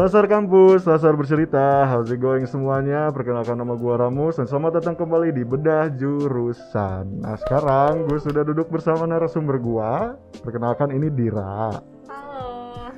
Sasar 0.00 0.24
Kampus, 0.32 0.88
Sasar 0.88 1.12
Bercerita, 1.12 1.84
how's 1.84 2.08
it 2.08 2.24
going 2.24 2.48
semuanya? 2.48 3.12
Perkenalkan 3.12 3.52
nama 3.52 3.76
gua 3.76 4.00
Ramus 4.00 4.40
dan 4.40 4.48
selamat 4.48 4.80
datang 4.80 4.96
kembali 4.96 5.28
di 5.28 5.44
Bedah 5.44 5.92
Jurusan. 5.92 7.20
Nah 7.20 7.36
sekarang 7.36 8.08
gue 8.08 8.16
sudah 8.16 8.40
duduk 8.40 8.72
bersama 8.72 9.04
narasumber 9.04 9.60
gua. 9.60 10.16
Perkenalkan 10.40 10.96
ini 10.96 11.12
Dira. 11.12 11.84
Halo. 12.08 12.88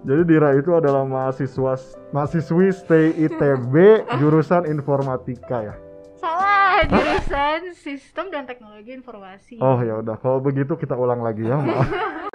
Jadi 0.00 0.22
Dira 0.24 0.56
itu 0.56 0.72
adalah 0.72 1.04
mahasiswa 1.04 1.76
mahasiswi 2.08 2.72
stay 2.72 3.12
ITB 3.20 3.74
jurusan 4.24 4.64
informatika 4.64 5.60
ya. 5.60 5.76
Salah 6.16 6.88
jurusan 6.88 7.76
Sistem 7.76 8.32
dan 8.32 8.48
Teknologi 8.48 8.96
Informasi. 8.96 9.60
Oh 9.60 9.76
ya 9.84 10.00
udah, 10.00 10.16
kalau 10.16 10.40
begitu 10.40 10.72
kita 10.72 10.96
ulang 10.96 11.20
lagi 11.20 11.44
ya, 11.44 11.60
maaf. 11.60 11.84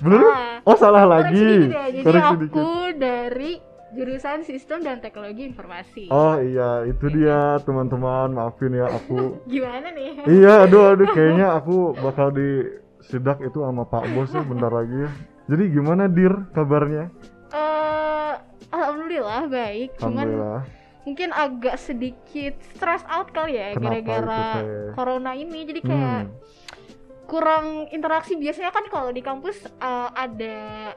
Bener? 0.00 0.20
Salah. 0.20 0.52
Oh 0.62 0.76
salah 0.76 1.04
lagi. 1.04 1.48
ya. 1.66 1.86
Jadi 1.90 2.02
Koreksi 2.02 2.26
aku 2.26 2.38
dikit. 2.42 2.94
dari 2.96 3.52
jurusan 3.90 4.42
Sistem 4.42 4.78
dan 4.80 4.98
Teknologi 4.98 5.44
Informasi. 5.44 6.08
Oh 6.08 6.34
iya, 6.36 6.82
itu 6.82 7.06
dia 7.08 7.62
teman-teman. 7.62 8.30
Maafin 8.30 8.74
ya 8.74 8.88
aku. 8.88 9.38
Gimana 9.46 9.88
nih? 9.88 10.18
iya, 10.26 10.64
aduh 10.64 10.92
aduh 10.92 11.08
kayaknya 11.08 11.54
aku 11.54 11.76
bakal 11.96 12.28
di 12.28 12.66
sidak 13.00 13.38
itu 13.38 13.60
sama 13.60 13.84
Pak 13.84 14.10
Bos 14.10 14.30
ya 14.30 14.42
bentar 14.42 14.68
lagi 14.68 14.96
ya. 14.98 15.10
Jadi 15.44 15.62
gimana 15.70 16.08
Dir 16.08 16.32
kabarnya? 16.50 17.12
Eh, 17.50 18.32
alhamdulillah 18.70 19.46
baik. 19.46 19.94
Cuman 19.94 20.24
Alhamdulillah. 20.24 20.60
mungkin 21.04 21.28
agak 21.30 21.76
sedikit 21.76 22.56
stress 22.66 23.04
out 23.06 23.28
kali 23.28 23.54
ya 23.54 23.76
gara-gara 23.76 24.64
corona 24.92 25.36
ini. 25.36 25.62
Jadi 25.62 25.80
kayak 25.80 26.20
Hmm. 26.24 26.32
Kurang 27.34 27.90
interaksi 27.90 28.38
biasanya 28.38 28.70
kan 28.70 28.86
kalau 28.86 29.10
di 29.10 29.18
kampus 29.18 29.66
eh, 29.66 30.08
ada 30.14 30.94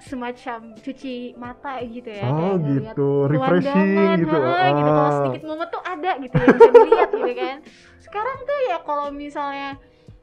semacam 0.00 0.74
cuci 0.74 1.36
mata 1.36 1.78
gitu 1.84 2.08
ya 2.08 2.26
Oh 2.26 2.56
gitu, 2.58 3.28
refreshing 3.28 3.70
pemandangan, 3.70 4.18
gitu. 4.18 4.34
heeh, 4.34 4.70
gitu 4.74 4.90
kalau 4.90 5.06
Ah. 5.06 5.16
sedikit 5.20 5.42
momen 5.46 5.68
tuh 5.70 5.82
ada 5.84 6.10
gitu 6.18 6.34
yang 6.34 6.48
bisa 6.50 6.70
dilihat 6.72 7.08
gitu 7.12 7.32
kan 7.36 7.56
sekarang 8.00 8.38
tuh 8.42 8.58
ya 8.66 8.76
kalau 8.82 9.06
misalnya 9.12 9.70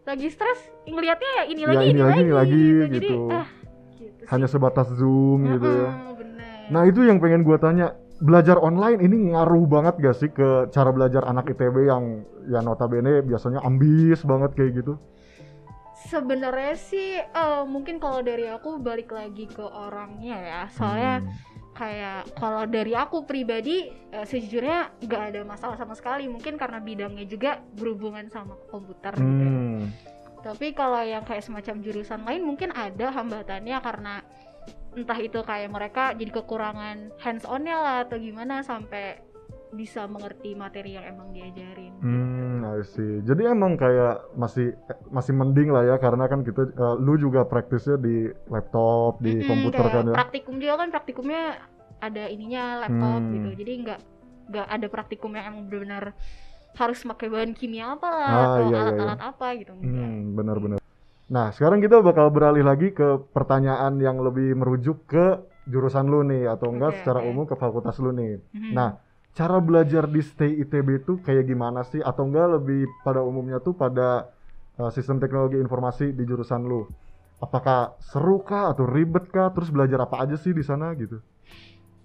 lagi 0.03 0.27
stres 0.27 0.59
ngelihatnya 0.83 1.29
ya 1.29 1.43
ini 1.45 1.61
Ya, 1.61 1.67
lagi 1.69 1.85
ini 1.85 1.91
ini, 1.93 2.01
lagi, 2.01 2.09
lagi, 2.09 2.25
ini 2.25 2.33
lagi, 2.33 2.63
jadi 2.89 3.07
gitu. 3.07 3.19
ah 3.29 3.47
gitu 3.95 4.19
sih. 4.19 4.27
Hanya 4.27 4.47
sebatas 4.49 4.87
Zoom 4.91 5.39
gitu 5.47 5.69
ya. 5.69 5.89
Bener. 6.11 6.59
Nah 6.67 6.81
itu 6.83 6.99
yang 7.05 7.17
pengen 7.23 7.47
gua 7.47 7.55
tanya 7.55 7.87
Belajar 8.17 8.57
online 8.57 8.97
ini 8.97 9.29
ngaruh 9.29 9.69
banget 9.69 10.01
gak 10.01 10.17
sih 10.17 10.33
ke 10.33 10.73
cara 10.73 10.89
belajar 10.89 11.21
anak 11.21 11.53
ITB 11.53 11.85
yang 11.85 12.25
ya 12.49 12.65
notabene 12.65 13.21
biasanya 13.21 13.61
ambis 13.61 14.25
banget 14.25 14.57
kayak 14.57 14.81
gitu? 14.81 14.97
Sebenarnya 16.07 16.73
sih 16.73 17.19
eh, 17.19 17.63
mungkin 17.67 17.99
kalau 17.99 18.23
dari 18.23 18.47
aku 18.47 18.79
balik 18.79 19.11
lagi 19.11 19.45
ke 19.45 19.61
orangnya 19.61 20.37
ya 20.39 20.61
soalnya 20.71 21.21
Hmm. 21.21 21.35
kayak 21.77 22.33
kalau 22.33 22.65
dari 22.65 22.97
aku 22.97 23.27
pribadi 23.27 23.85
eh, 24.09 24.25
sejujurnya 24.25 25.03
nggak 25.03 25.23
ada 25.29 25.41
masalah 25.43 25.75
sama 25.75 25.93
sekali 25.93 26.25
mungkin 26.25 26.55
karena 26.55 26.79
bidangnya 26.79 27.27
juga 27.27 27.61
berhubungan 27.75 28.25
sama 28.31 28.57
komputer 28.71 29.13
gitu 29.13 29.43
ya. 29.43 29.51
Hmm. 29.53 29.83
tapi 30.41 30.71
kalau 30.71 31.03
yang 31.03 31.21
kayak 31.21 31.43
semacam 31.43 31.83
jurusan 31.83 32.23
lain 32.23 32.41
mungkin 32.41 32.71
ada 32.71 33.11
hambatannya 33.11 33.77
karena 33.77 34.23
entah 34.97 35.19
itu 35.21 35.39
kayak 35.43 35.69
mereka 35.69 36.17
jadi 36.17 36.31
kekurangan 36.33 37.13
hands 37.21 37.45
onnya 37.45 37.77
lah 37.77 37.97
atau 38.07 38.17
gimana 38.17 38.65
sampai 38.65 39.21
bisa 39.69 40.07
mengerti 40.07 40.55
materi 40.55 40.95
yang 40.95 41.05
emang 41.05 41.29
diajarin 41.29 41.93
Hmm, 41.99 42.36
I 42.75 42.81
see. 42.83 43.21
Jadi 43.23 43.41
emang 43.47 43.77
kayak 43.77 44.35
masih 44.35 44.75
masih 45.07 45.33
mending 45.39 45.69
lah 45.75 45.83
ya 45.89 45.95
karena 46.01 46.25
kan 46.31 46.41
kita 46.47 46.61
eh, 46.75 46.95
lu 46.99 47.13
juga 47.15 47.47
praktisnya 47.47 47.95
di 47.97 48.27
laptop, 48.49 49.21
di 49.23 49.31
Mm-mm, 49.31 49.47
komputer 49.47 49.85
kayak 49.85 49.93
kan 49.95 50.05
ya. 50.05 50.15
praktikum 50.17 50.55
juga 50.59 50.73
kan 50.81 50.89
praktikumnya 50.91 51.41
ada 51.97 52.23
ininya 52.29 52.63
laptop 52.85 53.19
Hmm. 53.25 53.33
gitu 53.33 53.49
jadi 53.57 53.71
nggak 53.83 53.99
nggak 54.47 54.67
ada 54.69 54.87
praktikum 54.87 55.31
yang 55.35 55.45
emang 55.51 55.63
benar-benar 55.67 56.03
harus 56.77 56.99
pakai 57.01 57.27
bahan 57.33 57.51
kimia 57.57 57.97
apa 57.97 58.07
lah 58.07 58.29
Ah, 58.37 58.43
atau 58.53 58.69
iya, 58.69 58.77
iya, 58.77 58.79
alat-alat 58.85 59.19
apa 59.33 59.47
gitu. 59.57 59.73
Hmm, 59.81 60.37
benar-benar. 60.37 60.79
Nah, 61.27 61.47
sekarang 61.51 61.79
kita 61.83 61.99
bakal 61.99 62.31
beralih 62.31 62.63
lagi 62.63 62.93
ke 62.95 63.07
pertanyaan 63.35 63.99
yang 63.99 64.17
lebih 64.23 64.55
merujuk 64.55 65.03
ke 65.09 65.25
jurusan 65.67 66.07
lu 66.07 66.23
nih 66.23 66.47
atau 66.47 66.71
enggak 66.71 66.95
Oke, 66.95 67.01
secara 67.03 67.19
oke. 67.19 67.29
umum 67.33 67.43
ke 67.49 67.55
fakultas 67.59 67.97
lu 67.99 68.13
nih. 68.15 68.39
Mhm. 68.53 68.71
Nah, 68.77 68.89
cara 69.37 69.61
belajar 69.61 70.09
di 70.09 70.25
Stay 70.25 70.57
ITB 70.65 71.05
itu 71.05 71.13
kayak 71.21 71.45
gimana 71.45 71.85
sih 71.85 72.01
atau 72.01 72.25
enggak 72.25 72.57
lebih 72.57 72.89
pada 73.05 73.21
umumnya 73.21 73.61
tuh 73.61 73.77
pada 73.77 74.33
uh, 74.81 74.89
sistem 74.89 75.21
teknologi 75.21 75.61
informasi 75.61 76.09
di 76.09 76.25
jurusan 76.25 76.65
lu? 76.65 76.89
Apakah 77.37 77.93
seru 78.01 78.41
kah 78.41 78.73
atau 78.73 78.89
ribet 78.89 79.29
kah? 79.29 79.53
Terus 79.53 79.69
belajar 79.69 80.09
apa 80.09 80.25
aja 80.25 80.33
sih 80.41 80.57
di 80.57 80.65
sana 80.65 80.89
gitu? 80.97 81.21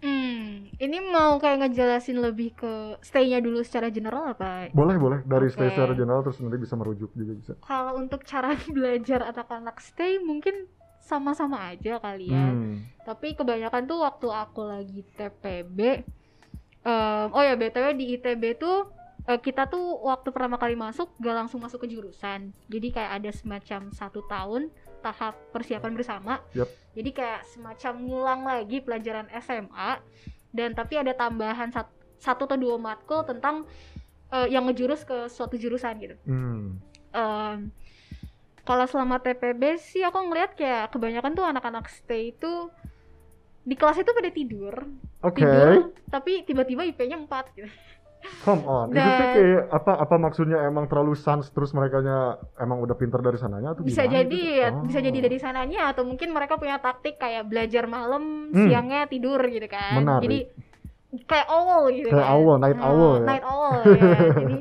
Hmm, 0.04 0.68
ini 0.76 0.98
mau 1.08 1.40
kayak 1.40 1.64
ngejelasin 1.64 2.20
lebih 2.20 2.52
ke 2.52 3.00
stay-nya 3.00 3.40
dulu 3.40 3.64
secara 3.64 3.88
general 3.88 4.36
apa? 4.36 4.68
Boleh, 4.76 5.00
boleh. 5.00 5.18
Dari 5.24 5.48
Oke. 5.48 5.56
Stay 5.56 5.72
secara 5.72 5.96
general 5.96 6.20
terus 6.20 6.36
nanti 6.44 6.60
bisa 6.60 6.76
merujuk 6.76 7.16
juga 7.16 7.32
bisa. 7.32 7.52
Kalau 7.64 7.96
untuk 7.96 8.28
cara 8.28 8.52
belajar 8.76 9.32
anak-anak 9.32 9.80
stay 9.80 10.20
mungkin 10.20 10.68
sama-sama 11.00 11.72
aja 11.72 11.96
kali 11.96 12.28
ya. 12.28 12.44
Hmm. 12.52 12.84
Tapi 13.08 13.32
kebanyakan 13.40 13.88
tuh 13.88 14.04
waktu 14.04 14.28
aku 14.28 14.60
lagi 14.68 15.00
TPB, 15.16 16.04
em, 16.82 17.26
oh 17.30 17.42
ya 17.42 17.54
btw 17.54 17.94
di 17.94 18.18
ITB 18.18 18.58
tuh 18.58 18.90
eh, 19.28 19.38
kita 19.38 19.70
tuh 19.70 20.02
waktu 20.02 20.28
pertama 20.34 20.58
kali 20.58 20.74
masuk 20.74 21.14
gak 21.22 21.36
langsung 21.46 21.62
masuk 21.62 21.86
ke 21.86 21.94
jurusan. 21.94 22.50
Jadi 22.66 22.88
kayak 22.90 23.22
ada 23.22 23.30
semacam 23.30 23.80
satu 23.94 24.20
tahun 24.26 24.70
tahap 25.02 25.34
persiapan 25.50 25.92
bersama. 25.94 26.38
Yap. 26.54 26.70
Jadi 26.94 27.10
kayak 27.10 27.42
semacam 27.50 27.92
ngulang 28.02 28.40
lagi 28.46 28.78
pelajaran 28.82 29.26
SMA 29.42 29.98
dan 30.52 30.76
tapi 30.76 31.00
ada 31.00 31.14
tambahan 31.16 31.72
sat- 31.72 31.94
satu 32.22 32.46
atau 32.46 32.58
dua 32.58 32.76
matkul 32.78 33.26
tentang 33.26 33.66
eh, 34.30 34.46
yang 34.50 34.66
ngejurus 34.66 35.02
ke 35.06 35.26
suatu 35.30 35.58
jurusan 35.58 35.98
gitu. 36.02 36.16
Hmm. 36.26 36.78
Em, 37.12 37.70
kalau 38.62 38.86
selama 38.86 39.18
TPB 39.18 39.74
sih 39.82 40.06
aku 40.06 40.22
ngeliat 40.22 40.54
kayak 40.54 40.94
kebanyakan 40.94 41.34
tuh 41.34 41.42
anak-anak 41.42 41.90
stay 41.90 42.30
itu 42.30 42.70
di 43.62 43.74
kelas 43.74 43.96
itu 43.96 44.10
pada 44.10 44.28
tidur, 44.28 44.74
Oke. 45.20 45.38
tidur, 45.38 45.72
tapi 46.06 46.42
tiba-tiba 46.42 46.82
IP-nya 46.84 47.16
4 47.16 47.30
gitu. 47.54 47.70
Come 48.42 48.62
on. 48.64 48.86
Itu 48.88 48.98
tuh 48.98 49.02
Dan- 49.02 49.34
kayak 49.34 49.62
apa 49.72 49.92
apa 49.98 50.14
maksudnya 50.16 50.58
emang 50.62 50.86
terlalu 50.86 51.14
sans 51.14 51.42
terus 51.44 51.70
mereka 51.70 51.98
emang 52.56 52.78
udah 52.78 52.94
pinter 52.94 53.18
dari 53.18 53.34
sananya 53.34 53.74
atau 53.74 53.82
Bisa 53.82 54.06
jadi 54.06 54.30
gitu? 54.30 54.58
ya, 54.62 54.68
Oh. 54.70 54.86
bisa 54.86 54.98
jadi 54.98 55.18
dari 55.18 55.38
sananya 55.38 55.90
atau 55.90 56.02
mungkin 56.02 56.30
mereka 56.30 56.54
punya 56.54 56.78
taktik 56.78 57.18
kayak 57.18 57.46
belajar 57.46 57.86
malam, 57.86 58.50
Hmm. 58.50 58.66
siangnya 58.66 59.06
tidur 59.06 59.42
gitu 59.42 59.66
kan. 59.66 59.98
Menarik. 59.98 60.22
Jadi 60.22 60.38
kayak 61.24 61.48
owl 61.50 61.82
gitu 61.92 62.08
Kayak 62.08 62.22
kan. 62.24 62.32
owl, 62.32 62.54
night 62.56 62.78
Ah, 62.78 62.86
owl 62.88 63.10
ya. 63.12 63.26
Night 63.26 63.44
owl 63.44 63.74
ya. 63.74 63.82
jadi 64.38 64.56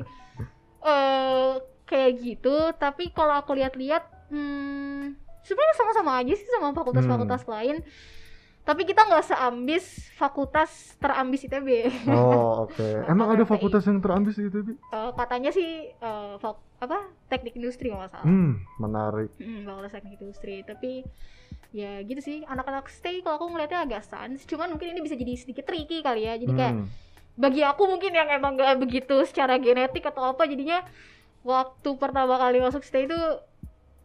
eh 0.82 1.50
kayak 1.84 2.12
gitu, 2.18 2.56
tapi 2.74 3.04
kalau 3.10 3.34
aku 3.36 3.54
lihat-lihat 3.54 4.02
hmm, 4.26 5.14
sebenarnya 5.40 5.76
sama-sama 5.76 6.18
aja 6.18 6.32
sih 6.32 6.48
sama 6.50 6.72
fakultas-fakultas 6.72 7.46
Hmm. 7.46 7.52
lain. 7.52 7.76
Tapi 8.62 8.86
kita 8.86 9.02
nggak 9.02 9.26
seambis 9.26 9.84
fakultas 10.14 10.70
terambis 10.96 11.42
ITB. 11.42 11.68
Oh, 12.06 12.64
oke. 12.64 12.78
Emang 13.10 13.28
ada 13.28 13.42
Fakultas 13.42 13.82
yang 13.84 13.98
terambis 13.98 14.34
di 14.34 14.46
ITB? 14.46 14.68
Eh, 14.70 15.10
katanya 15.12 15.50
sih 15.50 15.90
eh, 15.90 16.34
fak- 16.38 16.62
apa 16.78 16.98
teknik 17.26 17.54
industri 17.54 17.90
nggak 17.90 18.02
masalah. 18.04 18.22
Hmm, 18.22 18.62
menarik. 18.78 19.34
Hmm, 19.36 19.66
fakultas 19.66 19.92
teknik 19.92 20.14
industri. 20.16 20.62
Tapi 20.62 21.02
ya 21.72 21.98
gitu 22.00 22.20
sih 22.20 22.44
anak-anak 22.44 22.86
stay 22.86 23.18
kalau 23.18 23.36
aku 23.36 23.50
ngeliatnya 23.50 23.82
agak 23.82 24.02
sans. 24.02 24.38
Cuman 24.44 24.70
mungkin 24.70 24.94
ini 24.94 25.00
bisa 25.00 25.14
jadi 25.14 25.34
sedikit 25.34 25.64
tricky 25.64 25.98
kali 25.98 26.22
ya. 26.22 26.38
Jadi 26.38 26.52
kayak 26.52 26.74
Hmm. 26.76 26.86
bagi 27.34 27.62
aku 27.62 27.82
mungkin 27.84 28.12
yang 28.12 28.30
emang 28.30 28.54
gak 28.54 28.78
begitu 28.78 29.24
secara 29.24 29.56
genetik 29.56 30.04
atau 30.04 30.22
apa 30.28 30.44
jadinya 30.44 30.86
waktu 31.42 31.90
pertama 31.96 32.38
kali 32.38 32.60
masuk 32.60 32.82
stay 32.82 33.04
itu 33.04 33.18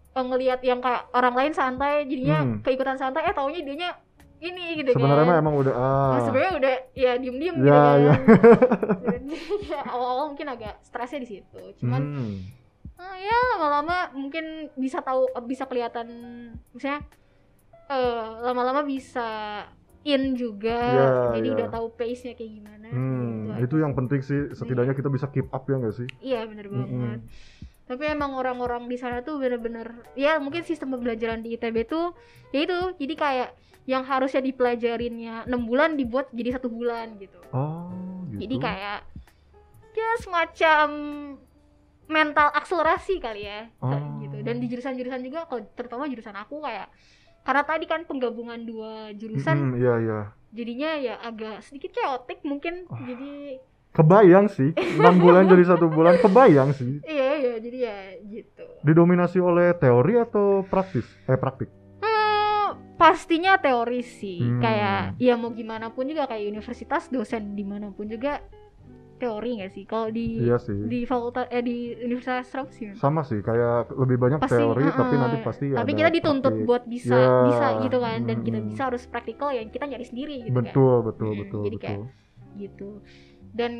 eh, 0.10 0.26
ngelihat 0.26 0.60
yang 0.62 0.82
kayak 0.82 1.06
orang 1.12 1.36
lain 1.36 1.54
santai 1.54 2.04
jadinya 2.04 2.42
Hmm. 2.42 2.58
keikutan 2.64 2.98
santai 2.98 3.22
eh 3.22 3.36
taunya 3.36 3.62
dianya 3.62 3.94
ini 4.40 4.78
gitu 4.78 4.94
Sebenarnya 4.94 5.26
kan 5.26 5.38
emang 5.40 5.56
udah 5.56 5.74
ah. 5.74 6.12
Nah, 6.14 6.22
sebenarnya 6.22 6.54
udah 6.56 6.74
ya 6.94 7.12
diem-diem 7.16 7.56
Ya, 7.58 7.60
gitu 7.60 7.74
kan 7.74 7.98
ya. 7.98 8.14
Ya, 9.68 9.80
awal-awal 9.94 10.26
mungkin 10.32 10.48
agak 10.48 10.74
stresnya 10.82 11.20
di 11.20 11.30
situ 11.30 11.62
cuman 11.78 12.02
Hmm. 12.04 12.36
ah, 12.98 13.16
ya 13.16 13.38
lama-lama 13.54 13.98
mungkin 14.12 14.46
bisa 14.74 15.00
tahu 15.00 15.26
bisa 15.44 15.66
kelihatan 15.66 16.08
misalnya 16.72 17.06
eh 17.88 18.28
lama-lama 18.42 18.82
bisa 18.82 19.30
in 20.04 20.34
juga 20.34 20.80
Ya, 20.80 21.08
jadi 21.34 21.48
ya. 21.48 21.56
udah 21.56 21.68
tahu 21.70 21.88
pace 21.94 22.22
nya 22.24 22.34
kayak 22.34 22.52
gimana 22.54 22.88
Hmm, 22.88 23.52
gitu 23.54 23.60
itu 23.60 23.76
yang 23.80 23.94
penting 23.94 24.22
sih 24.22 24.40
setidaknya 24.52 24.94
kita 24.94 25.08
bisa 25.08 25.28
keep 25.28 25.48
up 25.48 25.64
ya 25.64 25.76
nggak 25.76 25.96
sih? 25.96 26.08
Iya 26.22 26.46
bener 26.46 26.66
Mm-mm. 26.66 26.88
banget. 26.88 27.22
Tapi 27.86 28.04
emang 28.06 28.36
orang-orang 28.36 28.84
di 28.86 28.96
sana 28.96 29.20
tuh 29.20 29.40
bener-bener 29.40 29.88
ya 30.14 30.40
mungkin 30.40 30.64
sistem 30.64 30.92
pembelajaran 30.92 31.40
di 31.40 31.56
ITB 31.56 31.84
tuh 31.86 32.12
ya 32.50 32.60
itu 32.62 32.78
jadi 32.98 33.14
kayak 33.16 33.50
yang 33.88 34.04
harusnya 34.04 34.44
dipelajarinnya 34.44 35.48
enam 35.48 35.64
bulan 35.64 35.96
dibuat 35.96 36.28
jadi 36.30 36.54
satu 36.54 36.68
bulan 36.68 37.16
gitu. 37.16 37.40
Oh, 37.50 37.88
gitu. 38.30 38.44
Jadi 38.44 38.56
kayak 38.60 39.00
ya 39.94 40.10
semacam 40.20 40.88
mental 42.06 42.48
akselerasi 42.54 43.18
kali 43.18 43.44
ya 43.44 43.72
Oh. 43.80 43.96
gitu. 44.22 44.40
Dan 44.42 44.60
di 44.60 44.68
jurusan-jurusan 44.68 45.22
juga 45.22 45.44
kalau 45.46 45.64
terutama 45.72 46.04
jurusan 46.06 46.36
aku 46.36 46.62
kayak 46.62 46.92
karena 47.42 47.64
tadi 47.64 47.86
kan 47.86 48.04
penggabungan 48.04 48.60
dua 48.62 48.92
jurusan 49.14 49.56
Mm, 49.56 49.74
iya 49.78 49.94
iya. 49.98 50.20
jadinya 50.50 50.92
ya 50.96 51.16
agak 51.18 51.64
sedikit 51.64 51.92
chaotic 51.94 52.44
mungkin 52.44 52.84
Oh. 52.86 53.00
jadi 53.02 53.64
Kebayang 53.88 54.46
sih, 54.48 54.78
enam 54.78 55.18
bulan 55.18 55.50
jadi 55.50 55.64
satu 55.66 55.90
bulan, 55.90 56.22
kebayang 56.22 56.70
sih. 56.70 57.02
iya 57.08 57.34
iya 57.36 57.54
jadi 57.58 57.78
ya 57.82 57.98
gitu 58.22 58.68
Didominasi 58.86 59.42
oleh 59.42 59.74
teori 59.74 60.22
atau 60.22 60.62
praktis? 60.62 61.08
Eh 61.26 61.34
praktik. 61.34 61.72
Hmm, 62.98 63.00
pastinya 63.00 63.54
teori 63.56 64.02
sih 64.02 64.42
Hmm. 64.42 64.58
kayak 64.58 65.22
ya 65.22 65.38
mau 65.38 65.54
gimana 65.54 65.94
pun 65.94 66.10
juga 66.10 66.26
kayak 66.26 66.50
universitas 66.50 67.08
dosen 67.08 67.54
di 67.54 67.62
mana 67.62 67.94
pun 67.94 68.10
juga 68.10 68.42
teori 69.18 69.58
nggak 69.58 69.72
sih 69.74 69.86
kalau 69.86 70.10
di 70.10 70.46
Iya 70.46 70.58
sih. 70.58 70.78
di 70.78 71.06
fakultas 71.06 71.46
eh 71.50 71.62
di 71.62 71.94
universitas 72.02 72.46
Serap 72.50 72.70
sih 72.70 72.94
Sama 72.94 73.22
sih, 73.22 73.42
kayak 73.42 73.90
lebih 73.94 74.18
banyak 74.18 74.38
pasti 74.38 74.58
teori 74.58 74.84
tapi 74.88 75.14
uh-uh. 75.14 75.22
nanti 75.22 75.38
pasti 75.42 75.66
tapi 75.74 75.92
ada 75.94 76.02
kita 76.02 76.10
dituntut 76.14 76.54
praktik. 76.54 76.68
buat 76.70 76.84
bisa 76.86 77.18
Ya, 77.18 77.30
bisa 77.46 77.66
gitu 77.82 77.98
kan 77.98 78.20
dan 78.26 78.38
kita 78.42 78.58
mm-mm. 78.58 78.70
bisa 78.70 78.82
harus 78.90 79.04
praktikal 79.06 79.50
yang 79.54 79.70
kita 79.70 79.86
nyari 79.86 80.06
sendiri 80.06 80.36
gitu 80.42 80.54
kan 80.54 80.66
Betul, 80.66 80.96
betul, 81.04 81.30
Mm, 81.34 81.40
betul, 81.42 81.62
jadi 81.66 81.78
betul. 81.78 81.82
kayak 81.82 82.02
gitu 82.58 82.90
dan 83.58 83.72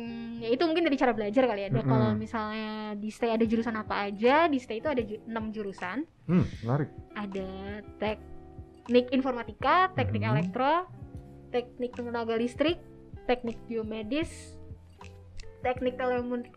ya 0.42 0.48
itu 0.50 0.62
mungkin 0.66 0.82
dari 0.90 0.98
cara 0.98 1.12
belajar 1.14 1.42
kali 1.46 1.60
ya 1.66 1.70
Dan 1.70 1.86
Mm-mm. 1.86 1.90
kalau 1.90 2.10
misalnya 2.14 2.74
di 2.98 3.10
stay 3.10 3.30
ada 3.30 3.46
jurusan 3.46 3.74
apa 3.74 4.10
aja 4.10 4.50
di 4.50 4.58
stay 4.58 4.78
itu 4.78 4.90
ada 4.90 5.02
ju- 5.02 5.22
enam 5.26 5.50
jurusan 5.50 6.02
Hmm, 6.26 6.44
menarik. 6.62 6.90
ada 7.14 7.78
teknik 8.88 9.12
informatika 9.12 9.92
teknik 9.92 10.24
Mhm. 10.24 10.30
elektro 10.32 10.88
teknik 11.52 11.92
tenaga 11.92 12.40
listrik 12.40 12.80
teknik 13.28 13.60
biomedis 13.68 14.56
teknik 15.60 16.00
telemun- 16.00 16.48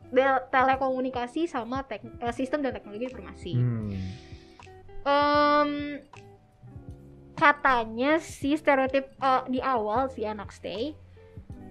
telekomunikasi 0.48 1.44
sama 1.44 1.84
tek- 1.84 2.08
eh, 2.24 2.32
sistem 2.32 2.64
dan 2.64 2.72
teknologi 2.72 3.12
informasi 3.12 3.54
Hmm. 3.60 3.92
Em, 5.02 5.72
katanya 7.36 8.16
sih 8.24 8.56
stereotip 8.56 9.12
eh, 9.12 9.44
di 9.50 9.60
awal 9.60 10.08
si 10.08 10.24
anak 10.24 10.56
stay 10.56 10.96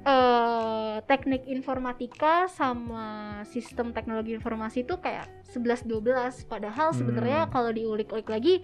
eh 0.00 0.96
teknik 1.04 1.44
informatika 1.46 2.48
sama 2.48 3.40
sistem 3.44 3.92
teknologi 3.92 4.32
informasi 4.32 4.82
itu 4.82 4.96
kayak 4.96 5.24
11-12 5.48 6.44
padahal 6.44 6.92
sebenarnya 6.92 7.44
Hmm. 7.44 7.52
kalau 7.52 7.68
diulik-ulik 7.70 8.28
lagi 8.28 8.54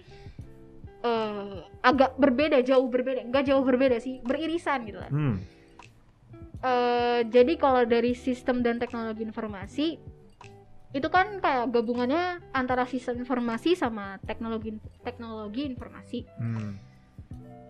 eh 1.07 1.63
agak 1.81 2.19
berbeda 2.19 2.59
jauh 2.61 2.87
berbeda 2.91 3.23
enggak 3.23 3.47
jauh 3.47 3.63
berbeda 3.63 3.97
sih 3.97 4.19
beririsan 4.21 4.83
gitu 4.83 4.99
kan 4.99 5.11
Hmm. 5.11 5.37
Eh, 6.57 7.21
jadi 7.29 7.53
kalau 7.55 7.85
dari 7.85 8.17
sistem 8.17 8.65
dan 8.65 8.81
teknologi 8.81 9.21
informasi 9.21 10.01
itu 10.89 11.07
kan 11.13 11.37
kayak 11.37 11.69
gabungannya 11.69 12.41
antara 12.49 12.89
sistem 12.89 13.21
informasi 13.21 13.77
sama 13.77 14.17
teknologi 14.25 14.73
teknologi 15.05 15.69
informasi. 15.69 16.25
Hmm. 16.41 16.73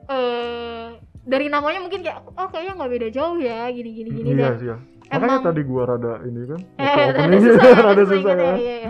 Eh 0.07 0.87
dari 1.27 1.51
namanya 1.51 1.83
mungkin 1.83 1.99
kayak 1.99 2.23
oh 2.31 2.47
kayaknya 2.47 2.79
nggak 2.79 2.91
beda 2.95 3.07
jauh 3.11 3.35
ya 3.35 3.67
gini 3.75 3.91
gini 3.91 4.09
gini 4.15 4.29
iya 4.31 4.55
dan 4.55 4.55
sih 4.55 4.67
ya. 4.71 4.77
Makanya 5.11 5.19
emang- 5.19 5.43
tadi 5.51 5.61
gua 5.67 5.83
rada 5.83 6.13
ini 6.23 6.41
kan. 6.47 6.59
eh, 6.79 7.07
rada 7.11 7.37
susah 7.43 7.63
ya, 7.67 7.75
rada 7.83 7.87
rada 7.91 8.03
susah 8.07 8.33
ya. 8.39 8.53
iya, 8.55 8.75
iya. 8.79 8.86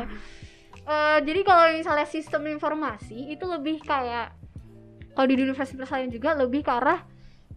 Eh, 0.88 1.20
jadi 1.20 1.44
kalau 1.44 1.68
misalnya 1.76 2.08
sistem 2.08 2.48
informasi 2.48 3.36
itu 3.36 3.44
lebih 3.44 3.84
kayak 3.84 4.32
kalau 5.12 5.28
di 5.28 5.36
universitas 5.36 5.92
lain 5.92 6.08
juga 6.08 6.32
lebih 6.32 6.64
ke 6.64 6.72
arah 6.72 7.04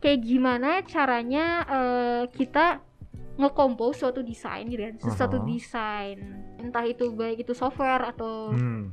kayak 0.02 0.18
gimana 0.18 0.82
caranya 0.82 1.62
eh, 1.62 2.22
kita 2.34 2.82
ngekompos 3.38 4.02
suatu 4.02 4.26
desain 4.26 4.66
gitu 4.66 4.82
kan 4.82 4.94
suatu 5.14 5.38
Aha. 5.38 5.46
desain 5.46 6.18
entah 6.58 6.82
itu 6.82 7.14
baik 7.14 7.46
itu 7.46 7.54
software 7.54 8.02
atau 8.10 8.50
Hmm. 8.50 8.90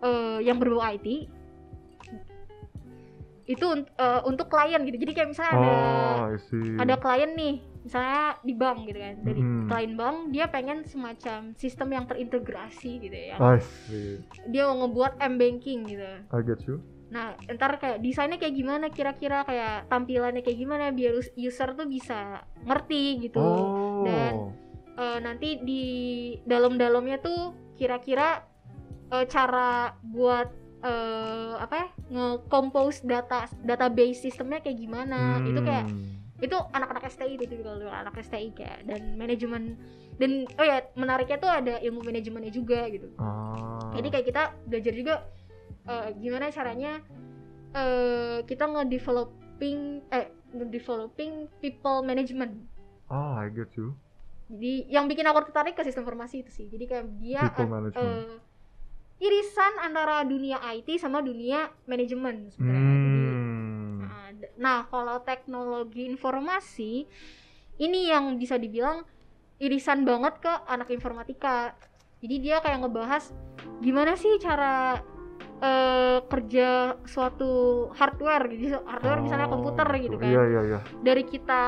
eh, 0.00 0.38
yang 0.48 0.56
berbau 0.56 0.80
IT 0.88 1.28
itu 3.48 3.66
eh, 3.80 4.20
untuk 4.22 4.46
klien 4.46 4.80
gitu 4.82 4.96
jadi 4.98 5.12
kayak 5.14 5.28
misalnya 5.30 5.52
ada 5.54 5.72
Oh, 6.20 6.36
see. 6.38 6.76
ada 6.76 6.94
klien 6.94 7.32
nih 7.32 7.54
misalnya 7.80 8.22
di 8.38 8.52
bank 8.52 8.78
gitu 8.84 8.98
kan 8.98 9.16
dari 9.22 9.40
Mm. 9.40 9.64
klien 9.64 9.92
bank 9.94 10.16
dia 10.28 10.44
pengen 10.46 10.78
semacam 10.84 11.38
sistem 11.54 11.88
yang 11.90 12.04
terintegrasi 12.04 13.00
gitu 13.00 13.16
ya 13.16 13.36
I 13.38 13.56
see. 13.58 14.20
dia 14.46 14.68
mau 14.68 14.84
ngebuat 14.84 15.16
m 15.18 15.34
banking 15.34 15.88
gitu 15.88 16.04
I 16.04 16.40
get 16.42 16.60
you. 16.62 16.84
nah 17.08 17.32
ntar 17.48 17.76
kayak 17.76 17.98
desainnya 17.98 18.36
kayak 18.36 18.52
gimana 18.52 18.86
kira-kira 18.88 19.40
kayak 19.42 19.88
tampilannya 19.88 20.44
kayak 20.44 20.58
gimana 20.58 20.92
biar 20.92 21.16
us- 21.16 21.32
user 21.34 21.72
tuh 21.72 21.88
bisa 21.88 22.44
ngerti 22.62 23.02
gitu 23.24 23.40
Oh. 23.40 24.04
Dan- 24.04 24.52
Eh, 24.94 25.18
nanti 25.20 25.62
di 25.62 25.84
dalam-dalamnya 26.42 27.16
tuh 27.18 27.40
kira-kira 27.72 28.42
eh, 29.08 29.24
cara 29.24 29.94
buat 30.02 30.50
eh, 30.80 31.54
apa 31.56 31.74
ya 31.74 31.86
nge-compose 32.08 33.02
data 33.02 33.46
database 33.60 34.22
sistemnya 34.22 34.58
kayak 34.58 34.78
gimana 34.78 35.20
itu 35.42 35.60
kayak 35.60 35.86
Hmm. 35.86 36.06
itu 36.38 36.54
anak-anak 36.54 37.02
STI 37.04 37.34
itu 37.34 37.50
kalau 37.58 37.88
anak 37.88 38.14
STI 38.16 38.52
kayak 38.52 38.84
dan 38.84 39.14
manajemen 39.14 39.74
dan 40.16 40.30
oh 40.52 40.62
ya 40.62 40.86
menariknya 40.94 41.34
tuh 41.36 41.48
ada 41.48 41.74
ilmu 41.78 41.98
manajemennya 42.00 42.50
juga 42.50 42.86
gitu 42.86 43.10
Ah. 43.16 43.90
jadi 43.92 44.06
kayak 44.08 44.26
kita 44.26 44.42
belajar 44.64 44.92
juga 44.92 45.14
eh, 45.84 46.08
gimana 46.14 46.46
caranya 46.48 47.02
eh, 47.70 48.38
kita 48.42 48.64
nge-developing 48.66 49.78
eh 50.08 50.26
nge-developing 50.48 51.32
people 51.58 52.00
management 52.00 52.54
Ah, 53.06 53.40
I 53.40 53.48
get 53.48 53.74
you. 53.74 53.98
jadi 54.46 54.86
yang 54.90 55.04
bikin 55.06 55.24
aku 55.24 55.42
tertarik 55.44 55.74
ke 55.74 55.82
sistem 55.82 56.04
informasi 56.04 56.40
itu 56.40 56.50
sih 56.50 56.66
jadi 56.66 56.84
kayak 56.86 57.06
dia 57.18 57.40
People 57.50 57.66
management. 57.68 57.98
eh, 57.98 58.36
irisan 59.18 59.82
antara 59.82 60.22
dunia 60.22 60.62
IT 60.74 60.98
sama 61.02 61.22
dunia 61.22 61.70
manajemen 61.86 62.50
sebenarnya 62.54 62.98
Hmm. 62.98 64.04
Nah, 64.08 64.28
Nah, 64.58 64.78
kalau 64.90 65.22
teknologi 65.22 66.06
informasi 66.06 67.06
ini 67.78 68.10
yang 68.10 68.34
bisa 68.38 68.58
dibilang 68.58 69.06
irisan 69.62 70.02
banget 70.02 70.42
ke 70.42 70.52
anak 70.66 70.90
informatika. 70.90 71.74
Jadi 72.18 72.36
dia 72.42 72.58
kayak 72.58 72.82
ngebahas 72.82 73.30
gimana 73.78 74.18
sih 74.18 74.38
cara 74.42 74.98
eh, 75.58 76.18
kerja 76.30 76.94
suatu 77.02 77.50
hardware 77.94 78.46
gitu, 78.54 78.78
hardware 78.86 79.20
misalnya 79.22 79.48
Oh, 79.50 79.58
komputer 79.58 79.88
gitu 79.98 80.16
kan. 80.18 80.30
Iya, 80.30 80.42
iya, 80.46 80.60
iya. 80.70 80.78
Dari 81.02 81.22
kita 81.26 81.62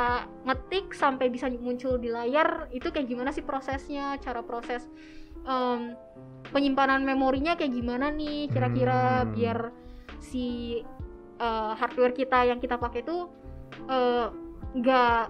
ngetik 0.47 0.95
sampai 0.95 1.27
bisa 1.27 1.51
muncul 1.51 1.99
di 1.99 2.07
layar 2.07 2.71
itu 2.71 2.91
kayak 2.91 3.11
gimana 3.11 3.35
sih 3.35 3.43
prosesnya, 3.43 4.15
cara 4.23 4.47
proses 4.47 4.87
em, 5.43 5.95
penyimpanan 6.53 7.03
memorinya 7.03 7.59
kayak 7.59 7.73
gimana 7.73 8.13
nih 8.13 8.47
kira-kira 8.47 9.25
Hmm. 9.27 9.33
biar 9.35 9.59
si 10.21 10.79
eh, 11.41 11.73
hardware 11.75 12.13
kita 12.13 12.47
yang 12.47 12.61
kita 12.61 12.77
pakai 12.77 13.03
tuh 13.03 13.27
eh, 13.89 14.27
nggak 14.77 15.23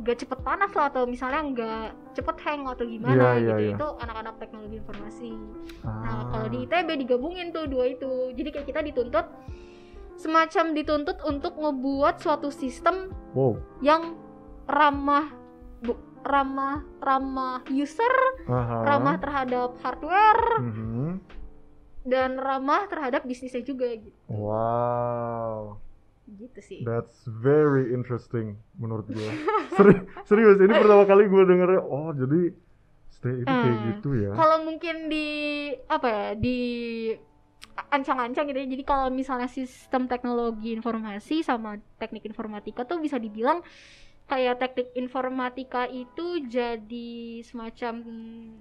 nggak 0.00 0.16
cepet 0.18 0.38
panas 0.42 0.70
lah 0.74 0.90
atau 0.90 1.04
misalnya 1.06 1.40
nggak 1.52 1.86
cepet 2.14 2.36
hang 2.40 2.62
atau 2.64 2.82
gimana 2.82 3.12
Iya, 3.12 3.30
iya, 3.34 3.52
gitu 3.52 3.60
iya. 3.60 3.76
itu 3.76 3.88
anak-anak 3.98 4.34
teknologi 4.38 4.76
informasi 4.78 5.30
Ah. 5.82 5.90
nah 6.00 6.20
kalau 6.30 6.46
di 6.48 6.58
ITB 6.62 6.88
digabungin 6.96 7.50
tuh 7.50 7.66
dua 7.66 7.84
itu 7.88 8.12
jadi 8.32 8.48
kayak 8.50 8.66
kita 8.66 8.80
dituntut 8.84 9.26
semacam 10.14 10.64
dituntut 10.72 11.18
untuk 11.22 11.54
ngebuat 11.54 12.18
suatu 12.18 12.48
sistem 12.48 13.10
Wow. 13.34 13.58
yang 13.80 14.14
ramah 14.64 15.28
bu, 15.80 15.92
ramah 16.22 16.80
ramah 16.98 17.60
user 17.68 18.14
Aha. 18.46 18.86
ramah 18.86 19.18
terhadap 19.18 19.74
hardware 19.78 20.44
Mhm. 20.62 21.20
dan 22.04 22.38
ramah 22.38 22.86
terhadap 22.86 23.26
bisnisnya 23.26 23.60
juga 23.60 23.90
gitu 23.90 24.14
Wow. 24.30 25.83
Gitu 26.26 26.58
sih 26.58 26.80
That's 26.82 27.24
very 27.26 27.90
interesting 27.90 28.56
menurut 28.74 29.04
gue. 29.06 29.30
Seri- 29.76 30.00
serius, 30.24 30.56
ini 30.56 30.72
pertama 30.72 31.04
kali 31.04 31.26
gue 31.26 31.42
dengernya. 31.42 31.82
Oh, 31.82 32.10
jadi 32.10 32.54
stay 33.10 33.34
itu 33.36 33.46
kayak 33.46 33.74
Hmm. 33.74 33.86
gitu 33.90 34.10
ya. 34.16 34.30
kalau 34.32 34.58
mungkin 34.62 35.06
di 35.06 35.26
apa 35.86 36.06
ya 36.06 36.26
di 36.34 36.58
ancang-ancang 37.90 38.46
gitu 38.46 38.56
ya 38.56 38.68
jadi 38.68 38.84
kalau 38.84 39.06
misalnya 39.08 39.46
sistem 39.46 40.06
teknologi 40.06 40.70
informasi 40.70 41.42
sama 41.42 41.70
teknik 41.96 42.22
informatika 42.24 42.84
tuh 42.84 42.98
bisa 42.98 43.16
dibilang 43.16 43.62
kayak 44.24 44.56
teknik 44.58 44.88
informatika 44.94 45.84
itu 45.84 46.40
jadi 46.44 47.10
semacam 47.42 47.94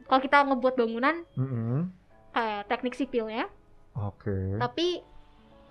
kalau 0.04 0.20
kita 0.20 0.38
ngebuat 0.44 0.76
bangunan 0.76 1.16
Mhm. 1.34 1.80
kayak 2.32 2.62
teknik 2.68 2.94
sipilnya 2.94 3.46
Oke. 3.96 4.34
tapi 4.58 5.06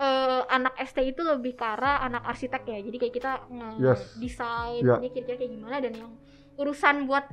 eh, 0.02 0.42
anak 0.50 0.74
ST 0.82 0.98
itu 1.00 1.22
lebih 1.22 1.54
ke 1.54 1.62
arah 1.64 2.02
anak 2.02 2.26
arsitek 2.26 2.62
ya 2.66 2.78
jadi 2.82 2.96
kayak 2.98 3.14
kita 3.14 3.32
Yes. 3.78 4.00
ngedesain 4.18 4.82
Ya. 4.82 4.94
ini 4.98 5.08
kira-kira 5.08 5.36
kayak 5.38 5.52
gimana 5.54 5.76
dan 5.78 5.92
yang 5.94 6.12
urusan 6.58 7.06
buat 7.06 7.24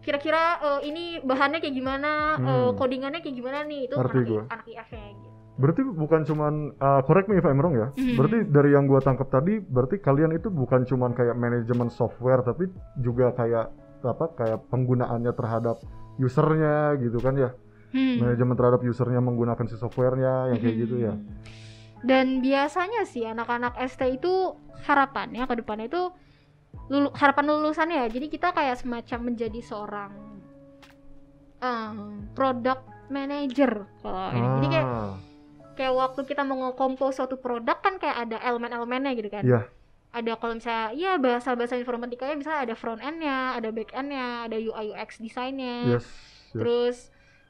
kira-kira 0.00 0.42
eh, 0.58 0.80
ini 0.84 1.04
bahannya 1.22 1.58
kayak 1.58 1.74
gimana 1.74 2.10
Hmm. 2.36 2.74
codingannya 2.74 3.20
kayak 3.20 3.36
gimana 3.36 3.58
nih 3.62 3.86
itu 3.86 3.94
Ngerti 3.94 4.18
anak, 4.18 4.28
gua. 4.28 4.42
anak 4.50 4.66
IF 4.66 4.88
nya 4.90 5.06
gitu 5.14 5.28
Berarti 5.58 5.82
bukan 5.82 6.22
cuman 6.22 6.54
uh, 6.78 7.02
correct 7.02 7.26
me 7.26 7.34
if 7.34 7.42
I'm 7.42 7.58
wrong 7.58 7.74
ya. 7.74 7.90
Mhm. 7.90 8.14
Berarti 8.14 8.38
dari 8.46 8.70
yang 8.70 8.86
gua 8.86 9.02
tangkap 9.02 9.26
tadi, 9.26 9.58
berarti 9.58 9.98
kalian 9.98 10.30
itu 10.30 10.54
bukan 10.54 10.86
cuman 10.86 11.10
kayak 11.10 11.34
manajemen 11.34 11.90
software 11.90 12.46
tapi 12.46 12.70
juga 12.96 13.34
kayak 13.34 13.66
apa 14.06 14.38
kayak 14.38 14.70
penggunaannya 14.70 15.34
terhadap 15.34 15.82
usernya 16.16 16.94
gitu 17.02 17.18
kan 17.18 17.34
ya. 17.34 17.50
Hmm. 17.90 18.22
Manajemen 18.22 18.54
terhadap 18.54 18.86
usernya 18.86 19.18
menggunakan 19.18 19.66
si 19.66 19.74
softwarenya 19.74 20.54
yang 20.54 20.58
kayak 20.62 20.76
gitu 20.78 20.96
ya. 21.00 21.18
Dan 22.00 22.38
biasanya 22.38 23.02
sih 23.04 23.26
anak-anak 23.26 23.74
ST 23.84 24.02
itu 24.06 24.54
harapannya 24.86 25.44
ke 25.44 25.54
depannya 25.58 25.86
itu 25.86 26.02
lulu- 26.86 27.14
harapan 27.14 27.44
lulusannya 27.48 27.96
ya. 28.04 28.08
Jadi 28.08 28.26
kita 28.28 28.54
kayak 28.54 28.78
semacam 28.78 29.18
menjadi 29.32 29.60
seorang 29.60 30.12
em, 31.58 31.96
product 32.32 32.82
manager 33.08 33.88
kalau 33.98 34.30
ini. 34.30 34.48
Jadi 34.62 34.66
kayak 34.70 34.86
Ah, 34.86 35.14
kayak 35.74 35.94
waktu 35.94 36.20
kita 36.24 36.42
mau 36.42 36.58
nge-compose 36.66 37.18
suatu 37.18 37.36
produk 37.36 37.78
kan 37.78 37.98
kayak 37.98 38.26
ada 38.28 38.36
elemen-elemennya 38.42 39.12
gitu 39.14 39.30
kan. 39.30 39.44
Iya. 39.44 39.62
ada 40.08 40.40
kalau 40.40 40.56
misalnya 40.56 40.96
ya 40.96 41.20
bahasa-bahasa 41.20 41.76
informatikanya 41.76 42.32
misalnya 42.32 42.64
ada 42.64 42.74
front 42.74 42.96
end-nya 42.96 43.60
ada 43.60 43.68
back 43.68 43.92
end-nya 43.92 44.48
ada 44.48 44.56
UI 44.56 44.96
UX 44.96 45.20
desainnya 45.20 46.00
yes, 46.00 46.00
yes. 46.00 46.08
terus 46.56 46.96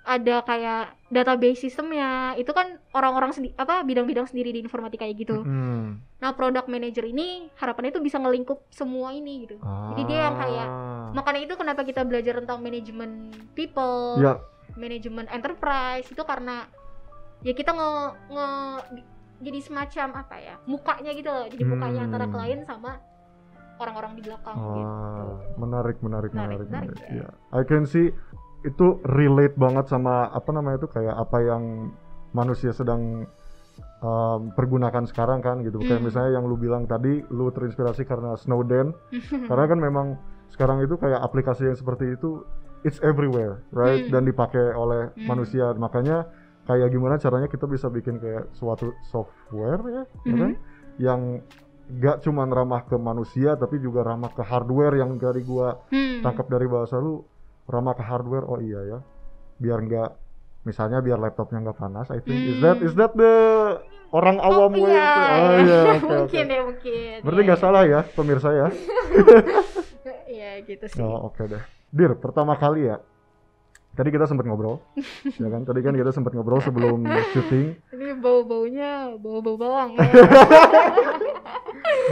ada 0.08 0.40
kayak 0.40 0.82
database 1.06 1.60
sistemnya 1.62 2.08
itu 2.34 2.48
kan 2.50 2.64
orang-orang 2.90 3.28
sendi- 3.30 3.52
apa 3.54 3.80
bidang-bidang 3.82 4.24
sendiri 4.24 4.50
di 4.50 4.58
informatika 4.58 5.04
kayak 5.04 5.16
gitu 5.18 5.38
Hmm. 5.38 6.00
nah 6.16 6.32
product 6.32 6.64
manager 6.66 7.04
ini 7.04 7.52
harapannya 7.54 7.90
itu 7.90 8.00
bisa 8.00 8.16
ngelingkup 8.16 8.64
semua 8.70 9.12
ini 9.12 9.44
gitu 9.44 9.60
Jadi 9.60 10.02
dia 10.04 10.20
yang 10.22 10.36
kayak- 10.36 10.64
Ah. 10.66 11.08
makanya 11.12 11.40
itu 11.42 11.54
kenapa 11.54 11.80
kita 11.82 12.02
belajar 12.02 12.34
tentang 12.36 12.58
manajemen 12.58 13.10
people 13.52 14.16
ya 14.18 14.40
manajemen 14.74 15.28
enterprise 15.28 16.06
itu 16.06 16.22
karena 16.22 16.64
ya 17.40 17.52
kita 17.52 17.70
nge, 17.70 17.90
nge- 18.28 18.82
jadi 19.38 19.58
semacam 19.60 20.08
apa 20.18 20.36
ya 20.36 20.54
mukanya 20.64 21.10
gitu 21.12 21.28
loh 21.28 21.46
jadi 21.46 21.64
mukanya 21.64 22.00
Hmm. 22.00 22.08
antara 22.08 22.26
klien 22.26 22.60
sama 22.64 22.96
orang-orang 23.76 24.12
di 24.14 24.22
belakang 24.22 24.56
gitu 24.56 24.82
Ah, 24.82 25.36
menarik, 25.54 25.96
menarik, 26.00 26.30
Menarik, 26.32 26.32
menarik, 26.32 26.66
menarik, 26.66 26.96
menarik. 26.96 27.14
ya. 27.14 27.22
Ya. 27.22 27.28
I 27.52 27.62
can 27.62 27.84
see 27.84 28.10
itu 28.66 28.98
relate 29.06 29.54
banget 29.54 29.86
sama 29.86 30.26
apa 30.30 30.50
namanya 30.50 30.82
itu 30.82 30.88
kayak 30.90 31.14
apa 31.14 31.38
yang 31.42 31.94
manusia 32.34 32.74
sedang 32.74 33.26
um, 34.02 34.50
pergunakan 34.54 35.06
sekarang 35.06 35.38
kan 35.40 35.62
gitu. 35.62 35.78
Kayak 35.78 36.02
Hmm. 36.02 36.06
misalnya 36.10 36.30
yang 36.38 36.44
lu 36.46 36.58
bilang 36.58 36.84
tadi, 36.84 37.22
lu 37.30 37.50
terinspirasi 37.54 38.02
karena 38.04 38.34
Snowden. 38.34 38.90
karena 39.50 39.64
kan 39.66 39.78
memang 39.78 40.06
sekarang 40.50 40.82
itu 40.82 40.98
kayak 40.98 41.22
aplikasi 41.22 41.70
yang 41.70 41.78
seperti 41.78 42.18
itu 42.18 42.42
it's 42.82 42.98
everywhere, 43.02 43.62
right? 43.70 44.06
Hmm. 44.06 44.10
Dan 44.18 44.22
dipakai 44.26 44.74
oleh 44.74 45.14
Hmm. 45.14 45.26
manusia. 45.26 45.70
Makanya 45.74 46.26
kayak 46.66 46.90
gimana 46.92 47.16
caranya 47.16 47.48
kita 47.48 47.64
bisa 47.64 47.88
bikin 47.88 48.18
kayak 48.18 48.50
suatu 48.52 48.92
software 49.08 49.80
ya, 49.88 50.02
ya 50.26 50.36
kan? 50.36 50.52
Mhm. 50.52 50.60
Yang 50.98 51.20
gak 51.88 52.20
cuman 52.20 52.52
ramah 52.52 52.84
ke 52.84 53.00
manusia 53.00 53.56
tapi 53.56 53.80
juga 53.80 54.04
ramah 54.04 54.28
ke 54.28 54.44
hardware 54.44 55.00
yang 55.00 55.16
dari 55.16 55.40
gua 55.40 55.80
Hmm. 55.88 56.20
tangkap 56.20 56.44
dari 56.52 56.68
bahasa 56.68 57.00
lu 57.00 57.24
ramah 57.68 57.94
ke 57.94 58.02
hardware 58.02 58.48
oh 58.48 58.58
iya 58.58 58.80
ya. 58.84 58.98
Biar 59.60 59.78
nggak 59.84 60.10
misalnya 60.64 60.98
biar 61.00 61.16
laptopnya 61.16 61.64
nggak 61.64 61.78
panas 61.78 62.10
I 62.10 62.20
think 62.20 62.40
is 62.44 62.56
Hmm. 62.58 62.64
that 62.64 62.78
is 62.82 62.92
that 62.98 63.12
the 63.14 63.32
orang 64.10 64.36
awam 64.40 64.72
oh, 64.72 64.84
way 64.84 64.92
iya, 64.92 65.04
itu? 65.04 65.32
oh 65.38 65.52
iya. 65.60 65.80
oke. 65.96 66.08
mungkin 66.08 66.44
ya 66.48 66.60
mungkin. 66.64 67.16
Berarti 67.24 67.40
nggak 67.44 67.60
salah 67.60 67.82
ya 67.84 68.00
pemirsa 68.04 68.50
ya. 68.52 68.66
Iya 70.28 70.60
gitu 70.64 70.84
sih. 70.88 71.00
Oh 71.00 71.32
oke 71.32 71.40
deh. 71.44 71.60
Dir 71.88 72.12
pertama 72.16 72.52
kali 72.56 72.88
ya. 72.88 73.00
Tadi 73.96 74.12
kita 74.12 74.28
sempat 74.28 74.44
ngobrol 74.44 74.78
ya 75.42 75.48
kan? 75.48 75.64
Tadi 75.64 75.80
kan 75.80 75.96
kita 75.96 76.12
sempat 76.12 76.36
ngobrol 76.36 76.60
sebelum 76.60 77.00
syuting. 77.32 77.76
Ini 77.96 78.12
bau 78.20 78.44
baunya 78.44 79.16
bau 79.16 79.40
bau 79.40 79.56
bawang 79.56 79.96
ya. 79.96 80.04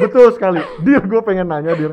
betul 0.00 0.32
sekali. 0.32 0.60
Dir 0.80 1.04
gue 1.04 1.20
pengen 1.22 1.48
nanya 1.48 1.76
dir. 1.76 1.92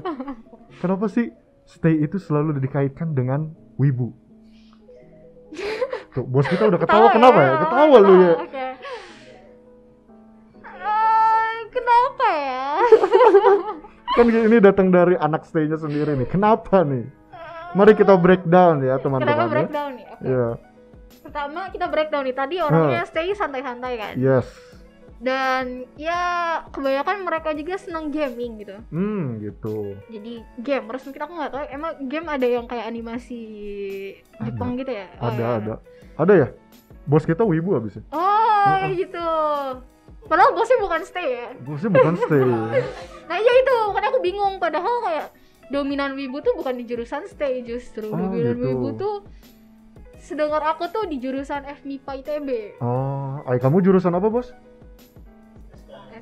Kenapa 0.80 1.08
sih 1.12 1.32
stay 1.74 2.06
itu 2.06 2.22
selalu 2.22 2.62
dikaitkan 2.62 3.18
dengan 3.18 3.50
wibu 3.82 4.14
Tuh, 6.14 6.22
bos 6.22 6.46
kita 6.46 6.70
udah 6.70 6.78
ketawa, 6.78 7.10
kenapa 7.10 7.40
ya? 7.42 7.54
Ketawa 7.66 7.98
lu 7.98 8.14
ya. 8.22 8.34
Oke. 8.38 8.66
Eh, 10.62 11.58
kenapa 11.74 12.28
ya? 12.30 12.70
kan 14.22 14.26
ini 14.30 14.58
datang 14.62 14.94
dari 14.94 15.18
anak 15.18 15.42
stay-nya 15.50 15.82
sendiri 15.82 16.14
nih. 16.14 16.30
Kenapa 16.30 16.86
nih? 16.86 17.10
Mari 17.74 17.98
kita 17.98 18.14
breakdown 18.14 18.86
ya 18.86 19.02
Kenapa 19.02 19.26
teman-teman. 19.26 19.42
ya. 19.42 19.50
breakdown 19.50 19.90
nih? 19.98 20.06
Oke. 20.06 20.22
Iya. 20.30 20.50
Pertama 21.26 21.60
kita 21.74 21.86
breakdown 21.90 22.24
nih. 22.30 22.36
Tadi 22.38 22.56
orangnya 22.62 23.04
stay 23.10 23.34
santai-santai 23.34 23.94
kan. 23.98 24.14
Yes. 24.14 24.46
Dan 25.24 25.88
ya 25.96 26.20
kebanyakan 26.68 27.24
mereka 27.24 27.56
juga 27.56 27.80
senang 27.80 28.12
gaming 28.12 28.60
gitu. 28.60 28.76
Hmm, 28.92 29.40
gitu. 29.40 29.96
Jadi 30.12 30.44
gamers 30.60 31.08
mungkin 31.08 31.24
aku 31.24 31.34
nggak 31.40 31.52
tahu. 31.56 31.64
Emang 31.72 31.92
game 32.12 32.28
ada 32.28 32.44
yang 32.44 32.68
kayak 32.68 32.92
animasi 32.92 33.42
Jepang 34.44 34.76
gitu 34.76 34.92
ya? 34.92 35.08
Oh, 35.24 35.32
ada, 35.32 35.40
ya. 35.40 35.50
ada. 35.64 35.74
Ada 36.20 36.34
ya? 36.36 36.48
Bos 37.08 37.24
kita 37.24 37.48
wibu 37.48 37.80
abis 37.80 38.00
ya? 38.00 38.04
Oh 38.12 38.84
gitu. 38.92 39.28
Padahal 40.24 40.56
bosnya 40.56 40.78
bukan 40.80 41.02
stay 41.04 41.28
ya. 41.40 41.48
Bosnya 41.64 41.90
bukan 41.92 42.16
stay. 42.20 42.44
Nah 43.24 43.40
iya 43.40 43.54
itu, 43.64 43.76
makanya 43.90 44.10
aku 44.12 44.20
bingung. 44.20 44.56
Padahal 44.60 44.96
kayak 45.04 45.28
dominan 45.72 46.14
wibu 46.14 46.44
tuh 46.44 46.54
bukan 46.60 46.76
di 46.76 46.86
jurusan 46.86 47.26
stay 47.32 47.64
justru. 47.64 48.12
Oh, 48.12 48.20
dominan 48.20 48.60
gitu. 48.60 48.68
wibu 48.68 48.88
tuh 49.00 49.16
sedengar 50.20 50.64
aku 50.64 50.88
tuh 50.92 51.04
di 51.08 51.20
jurusan 51.20 51.68
FMIPA 51.68 52.12
ITB. 52.24 52.50
Oh, 52.80 53.44
ay 53.48 53.60
kamu 53.60 53.84
jurusan 53.84 54.16
apa, 54.16 54.28
Bos? 54.32 54.56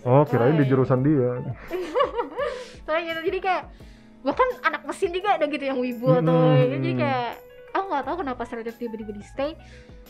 Oh, 0.04 0.24
kirain 0.24 0.56
di 0.56 0.66
jurusan 0.66 1.02
dia. 1.02 1.38
Soalnya 2.86 3.14
gitu, 3.14 3.22
jadi 3.28 3.40
kayak 3.40 3.64
bahkan 4.22 4.46
anak 4.62 4.86
mesin 4.86 5.10
juga 5.10 5.34
ada 5.34 5.46
gitu 5.46 5.64
yang 5.64 5.78
wibu 5.78 6.14
atau 6.14 6.30
Mm-mm. 6.54 6.78
jadi 6.78 6.90
kayak 6.94 7.32
aku 7.72 7.86
nggak 7.88 8.06
tahu 8.06 8.16
kenapa 8.22 8.42
stereotip 8.44 8.78
tiba-tiba 8.78 9.12
di 9.12 9.24
stay 9.24 9.58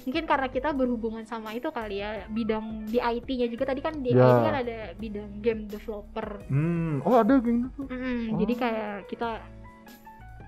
mungkin 0.03 0.23
karena 0.25 0.47
kita 0.47 0.69
berhubungan 0.71 1.23
sama 1.23 1.53
itu 1.53 1.71
kali 1.71 2.03
ya 2.03 2.27
bidang 2.27 2.91
di 2.91 2.99
IT-nya 2.99 3.47
juga 3.47 3.63
tadi 3.65 3.79
kan 3.79 3.95
di 3.95 4.11
Ya. 4.11 4.19
IT 4.19 4.37
kan 4.41 4.55
ada 4.57 4.77
bidang 4.97 5.31
game 5.39 5.63
developer 5.63 6.43
Hmm, 6.49 6.99
oh 7.01 7.15
ada 7.15 7.39
kayak 7.39 7.55
gitu. 7.61 7.81
Mm, 7.85 7.95
Oh. 8.35 8.37
Jadi 8.43 8.53
kayak 8.57 8.93
kita 9.07 9.29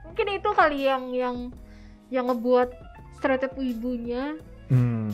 mungkin 0.03 0.27
itu 0.33 0.49
kali 0.51 0.79
yang 0.83 1.03
yang 1.13 1.35
yang 2.09 2.25
ngebuat 2.27 2.69
stereotip 3.15 3.55
ibunya 3.55 4.35
Hmm. 4.67 5.07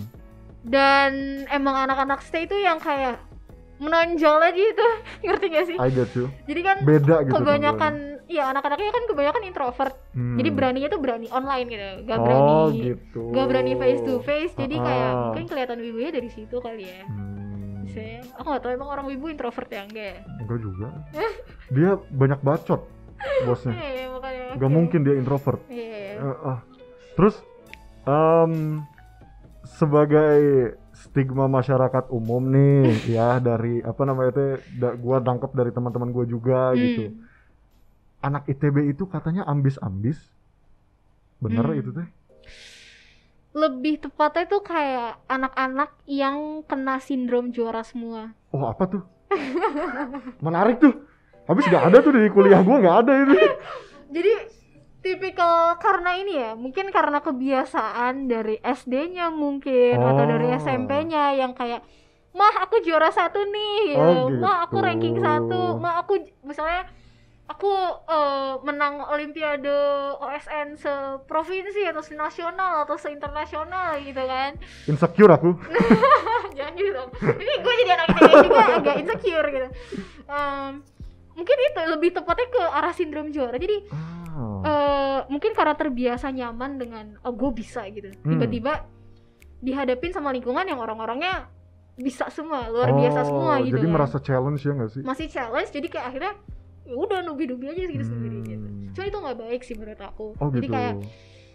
dan 0.63 1.11
emang 1.47 1.85
anak-anak 1.85 2.21
stay 2.21 2.43
itu 2.43 2.57
yang 2.57 2.81
kayak 2.81 3.21
menonjol 3.79 4.39
aja 4.39 4.59
itu 4.59 4.87
ngerti 5.25 5.45
gak 5.49 5.65
sih? 5.65 5.75
I 5.75 5.89
get 5.89 6.11
you. 6.13 6.27
Jadi 6.45 6.61
kan 6.61 6.77
Beda 6.83 7.15
gitu. 7.23 7.33
kebanyakan 7.33 7.93
ya 8.27 8.51
anak-anaknya 8.51 8.91
kan 8.91 9.03
kebanyakan 9.07 9.41
introvert. 9.43 9.95
Hmm. 10.11 10.35
Jadi 10.35 10.49
beraninya 10.51 10.87
tuh 10.87 10.99
berani 10.99 11.27
online 11.29 11.67
gitu, 11.67 11.87
gak 12.03 12.17
Oh, 12.17 12.23
berani 12.23 12.77
gitu. 12.85 13.21
gak 13.31 13.45
berani 13.47 13.71
face 13.73 14.01
to 14.03 14.13
face. 14.21 14.53
Jadi 14.53 14.75
kayak 14.75 15.09
Ah. 15.09 15.19
mungkin 15.25 15.45
kelihatan 15.47 15.77
wibunya 15.79 16.11
dari 16.11 16.29
situ 16.29 16.59
kali 16.59 16.85
ya. 16.85 17.03
Hmm. 17.03 17.87
Saya, 17.89 18.21
aku 18.35 18.47
gak 18.47 18.61
tahu 18.61 18.71
emang 18.75 18.89
orang 18.91 19.05
wibu 19.07 19.25
introvert 19.27 19.65
ya 19.65 19.81
enggak 19.81 20.05
ya? 20.13 20.17
Enggak 20.37 20.59
juga. 20.61 20.87
Dia 21.75 21.91
banyak 22.09 22.39
bacot 22.39 22.81
bosnya. 23.43 23.73
Iya, 23.73 24.05
makanya. 24.11 24.45
Gak 24.55 24.69
oke. 24.69 24.75
mungkin 24.75 24.99
dia 25.01 25.15
introvert. 25.15 25.59
Iya. 25.67 26.19
Eh, 26.19 26.37
ah. 26.45 26.59
Terus 27.15 27.35
em, 28.05 28.53
sebagai 29.65 30.39
stigma 30.99 31.47
masyarakat 31.47 32.11
umum 32.11 32.43
nih 32.51 32.83
ya 33.15 33.39
dari 33.39 33.79
apa 33.79 34.01
namanya 34.03 34.31
teh 34.35 34.51
da, 34.75 34.93
gua 34.93 35.23
tangkap 35.23 35.55
dari 35.55 35.71
teman-teman 35.71 36.11
gua 36.11 36.25
juga 36.27 36.75
Hmm. 36.75 36.79
gitu. 36.79 37.03
Anak 38.19 38.43
ITB 38.45 38.91
itu 38.91 39.07
katanya 39.07 39.47
ambis-ambis. 39.47 40.19
Bener 41.39 41.63
Hmm. 41.63 41.79
itu 41.79 41.91
teh? 41.95 42.07
lebih 43.49 43.97
tepatnya 43.97 44.45
tuh 44.45 44.61
kayak 44.61 45.25
anak-anak 45.25 45.97
yang 46.05 46.61
kena 46.69 47.01
sindrom 47.01 47.49
juara 47.49 47.81
semua. 47.81 48.29
Oh, 48.53 48.61
apa 48.69 48.85
tuh? 48.85 49.01
Menarik 50.37 50.77
tuh. 50.77 50.93
Habis 51.49 51.65
gak 51.65 51.89
ada 51.89 51.97
tuh 51.97 52.13
di 52.13 52.29
kuliah 52.29 52.61
gua 52.61 52.77
nggak 52.77 52.97
ada 53.03 53.13
itu. 53.25 53.33
Jadi 54.15 54.31
tipikal 54.99 55.77
karena 55.77 56.11
ini 56.15 56.33
ya, 56.35 56.51
mungkin 56.53 56.89
karena 56.89 57.19
kebiasaan 57.19 58.25
dari 58.25 58.59
SD-nya 58.59 59.29
mungkin 59.29 59.95
atau 59.95 60.23
dari 60.25 60.47
Oh. 60.47 60.55
SMP-nya 60.55 61.33
yang 61.33 61.53
kayak 61.53 61.81
mah 62.29 62.61
aku 62.61 62.79
juara 62.79 63.09
satu 63.09 63.41
nih, 63.41 63.95
Oh, 63.95 64.27
gitu. 64.27 64.37
mah 64.37 64.63
aku 64.63 64.75
gitu. 64.75 64.85
ranking 64.85 65.17
satu, 65.17 65.75
mah 65.75 65.99
aku 65.99 66.13
misalnya 66.41 66.85
aku 67.45 67.71
eh, 68.05 68.53
menang 68.61 69.01
Olimpiade 69.07 69.73
OSN 70.15 70.77
seprovinsi 70.77 71.81
atau 71.83 71.99
senasional 71.99 72.83
atau 72.83 72.93
seinternasional 72.93 73.97
gitu 73.99 74.21
kan. 74.21 74.53
Insecure 74.85 75.31
aku. 75.31 75.57
jangan 76.55 76.73
gitu 76.75 76.91
dong. 76.91 77.09
ini 77.33 77.53
gue 77.57 77.73
jadi 77.79 77.91
anak 77.95 78.07
ITB 78.13 78.31
juga 78.43 78.61
agak 78.75 78.95
insecure 78.99 79.47
gitu 79.47 79.67
Em, 80.27 80.71
mungkin 81.33 81.57
itu 81.57 81.81
lebih 81.87 82.09
tepatnya 82.11 82.47
ke 82.47 82.61
arah 82.61 82.91
sindrom 82.91 83.31
juara 83.31 83.55
jadi 83.55 83.81
Ah. 84.59 84.67
eh, 84.67 85.19
mungkin 85.27 85.51
karena 85.51 85.73
terbiasa 85.73 86.27
nyaman 86.29 86.71
dengan 86.75 87.05
oh 87.21 87.31
gue 87.31 87.51
bisa 87.53 87.83
gitu 87.87 88.11
Hmm. 88.17 88.35
tiba-tiba 88.35 88.85
dihadapin 89.59 90.09
sama 90.09 90.29
lingkungan 90.29 90.63
yang 90.63 90.77
orang-orangnya 90.77 91.51
bisa 91.95 92.27
semua 92.29 92.65
luar 92.65 92.91
biasa 92.91 93.19
semua 93.23 93.53
Oh, 93.53 93.61
gitu 93.61 93.75
Jadi 93.75 93.83
kan. 93.83 93.93
merasa 93.93 94.17
challenge 94.17 94.61
ya 94.61 94.71
nggak 94.71 94.89
sih? 94.89 95.01
masih 95.01 95.27
challenge 95.27 95.69
jadi 95.69 95.87
kayak 95.89 96.05
akhirnya 96.07 96.33
ya 96.83 96.95
udah 96.95 97.19
nubi-nubi 97.21 97.65
aja 97.67 97.83
gitu 97.83 98.03
sendiri 98.03 98.39
gitu 98.41 98.63
Hmm. 98.63 98.89
cuma 98.89 99.05
itu 99.05 99.17
nggak 99.19 99.37
baik 99.37 99.61
sih 99.61 99.75
menurut 99.75 100.01
aku 100.01 100.27
Oh 100.33 100.47
jadi 100.49 100.63
gitu. 100.63 100.73
kayak 100.73 100.93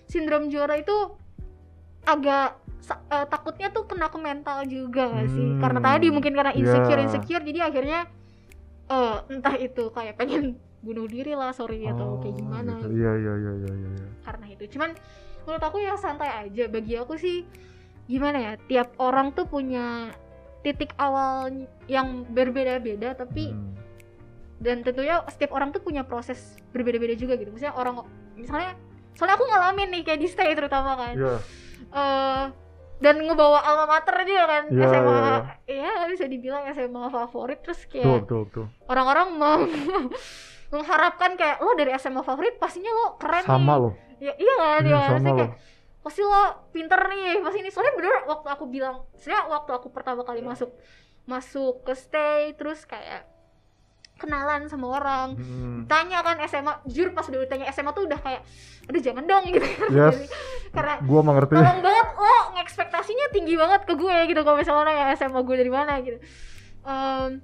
sindrom 0.04 0.44
juara 0.46 0.76
itu 0.76 0.96
agak 2.04 2.60
eh, 2.84 3.26
takutnya 3.26 3.68
tuh 3.70 3.84
kena 3.84 4.06
ke 4.06 4.18
mental 4.18 4.58
juga 4.64 5.08
nggak 5.08 5.28
sih 5.30 5.46
Hmm, 5.48 5.58
karena 5.58 5.80
tadi 5.80 6.06
mungkin 6.08 6.32
karena 6.32 6.52
insecure 6.52 7.00
ya. 7.00 7.02
insecure 7.02 7.40
jadi 7.42 7.60
akhirnya 7.64 8.00
eh 8.84 9.16
entah 9.30 9.56
itu 9.56 9.84
kayak 9.88 10.14
pengen 10.14 10.60
bunuh 10.84 11.06
diri 11.06 11.32
lah 11.32 11.50
sorry 11.50 11.82
atau 11.82 12.20
kayak 12.20 12.30
Oh, 12.30 12.38
gimana 12.38 12.72
gitu. 12.76 12.92
Iya 12.92 13.12
iya 13.14 13.32
iya 13.34 13.52
iya 13.56 13.72
iya. 13.74 13.90
iya. 13.90 14.08
karena 14.20 14.46
itu 14.46 14.64
cuman 14.68 14.90
menurut 15.42 15.62
aku 15.62 15.76
ya 15.78 15.94
santai 15.94 16.30
aja 16.42 16.64
bagi 16.66 16.94
aku 16.94 17.14
sih 17.14 17.48
gimana 18.04 18.36
ya 18.38 18.52
tiap 18.62 18.92
orang 18.98 19.32
tuh 19.32 19.44
punya 19.44 20.12
titik 20.60 20.92
awal 20.96 21.48
yang 21.86 22.24
berbeda-beda 22.26 23.12
tapi 23.14 23.48
Hmm. 23.48 23.72
dan 24.56 24.80
tentunya 24.80 25.20
setiap 25.26 25.52
orang 25.52 25.68
tuh 25.70 25.80
punya 25.80 26.00
proses 26.02 26.40
berbeda-beda 26.70 27.12
juga 27.14 27.34
gitu 27.34 27.48
misalnya 27.48 27.74
orang 27.74 27.94
misalnya 28.34 28.72
soalnya 29.12 29.34
aku 29.34 29.44
ngalamin 29.44 29.88
nih 29.90 30.02
kayak 30.02 30.20
di 30.20 30.26
stay 30.26 30.52
terutama 30.52 30.96
kan 30.96 31.14
Iya. 31.14 31.34
eh 31.90 32.44
dan 32.96 33.20
ngebawa 33.20 33.60
alma 33.60 33.84
mater 33.90 34.16
juga 34.22 34.44
kan 34.46 34.64
Iya, 34.66 34.86
SMA 34.86 35.16
iya, 35.66 35.90
ya 35.92 36.08
bisa 36.08 36.24
dibilang 36.24 36.64
SMA 36.70 37.08
favorit 37.08 37.60
terus 37.60 37.84
kayak 37.84 38.24
orang-orang 38.86 39.28
meng- 39.34 39.68
mengharapkan 40.74 41.30
kayak 41.32 41.56
lo 41.58 41.72
dari 41.72 41.94
SMA 41.94 42.20
favorit 42.20 42.54
pastinya 42.56 42.90
lo 42.90 43.06
keren 43.14 43.42
Sama 43.42 43.62
nih 43.70 43.80
loh. 43.80 43.92
ya 44.18 44.32
iya 44.34 44.54
kan 44.56 44.80
Iya, 44.80 44.90
ya 44.92 45.02
sama 45.12 45.30
kayak 45.32 45.52
pasti 46.00 46.20
lo 46.20 46.42
pinter 46.68 47.00
nih 47.06 47.40
pasti 47.40 47.58
ini 47.58 47.70
soalnya 47.70 47.94
bener 47.94 48.14
waktu 48.24 48.48
aku 48.50 48.64
bilang 48.66 48.96
sebenarnya 49.14 49.44
waktu 49.48 49.70
aku 49.72 49.88
pertama 49.88 50.20
kali 50.20 50.40
masuk 50.40 50.74
masuk 51.24 51.80
ke 51.82 51.94
stay 51.94 52.52
terus 52.52 52.84
kayak 52.84 53.24
kenalan 54.14 54.68
sama 54.68 54.94
orang 54.94 55.34
Hmm. 55.34 55.80
tanya 55.84 56.20
kan 56.20 56.38
SMA 56.40 56.70
jujur 56.84 57.10
pas 57.10 57.24
udah 57.24 57.40
ditanya 57.40 57.66
SMA 57.68 57.90
tuh 57.90 58.04
udah 58.04 58.16
kayak 58.16 58.46
aduh 58.84 59.00
jangan 59.00 59.24
dong 59.24 59.42
gitu 59.48 59.66
Yes. 59.90 60.30
karena 60.70 61.02
Gua 61.02 61.20
mengerti. 61.20 61.50
tolong 61.52 61.80
banget 61.80 62.08
lo 62.14 62.34
ekspektasinya 62.56 63.26
tinggi 63.30 63.54
banget 63.54 63.82
ke 63.82 63.94
gue 63.94 64.16
gitu 64.26 64.40
kalau 64.40 64.56
misalnya 64.56 64.80
orang 64.82 64.94
ya 64.96 65.16
SMA 65.16 65.40
gue 65.40 65.56
dari 65.56 65.72
mana 65.72 65.98
gitu 65.98 66.18
Em, 66.84 67.40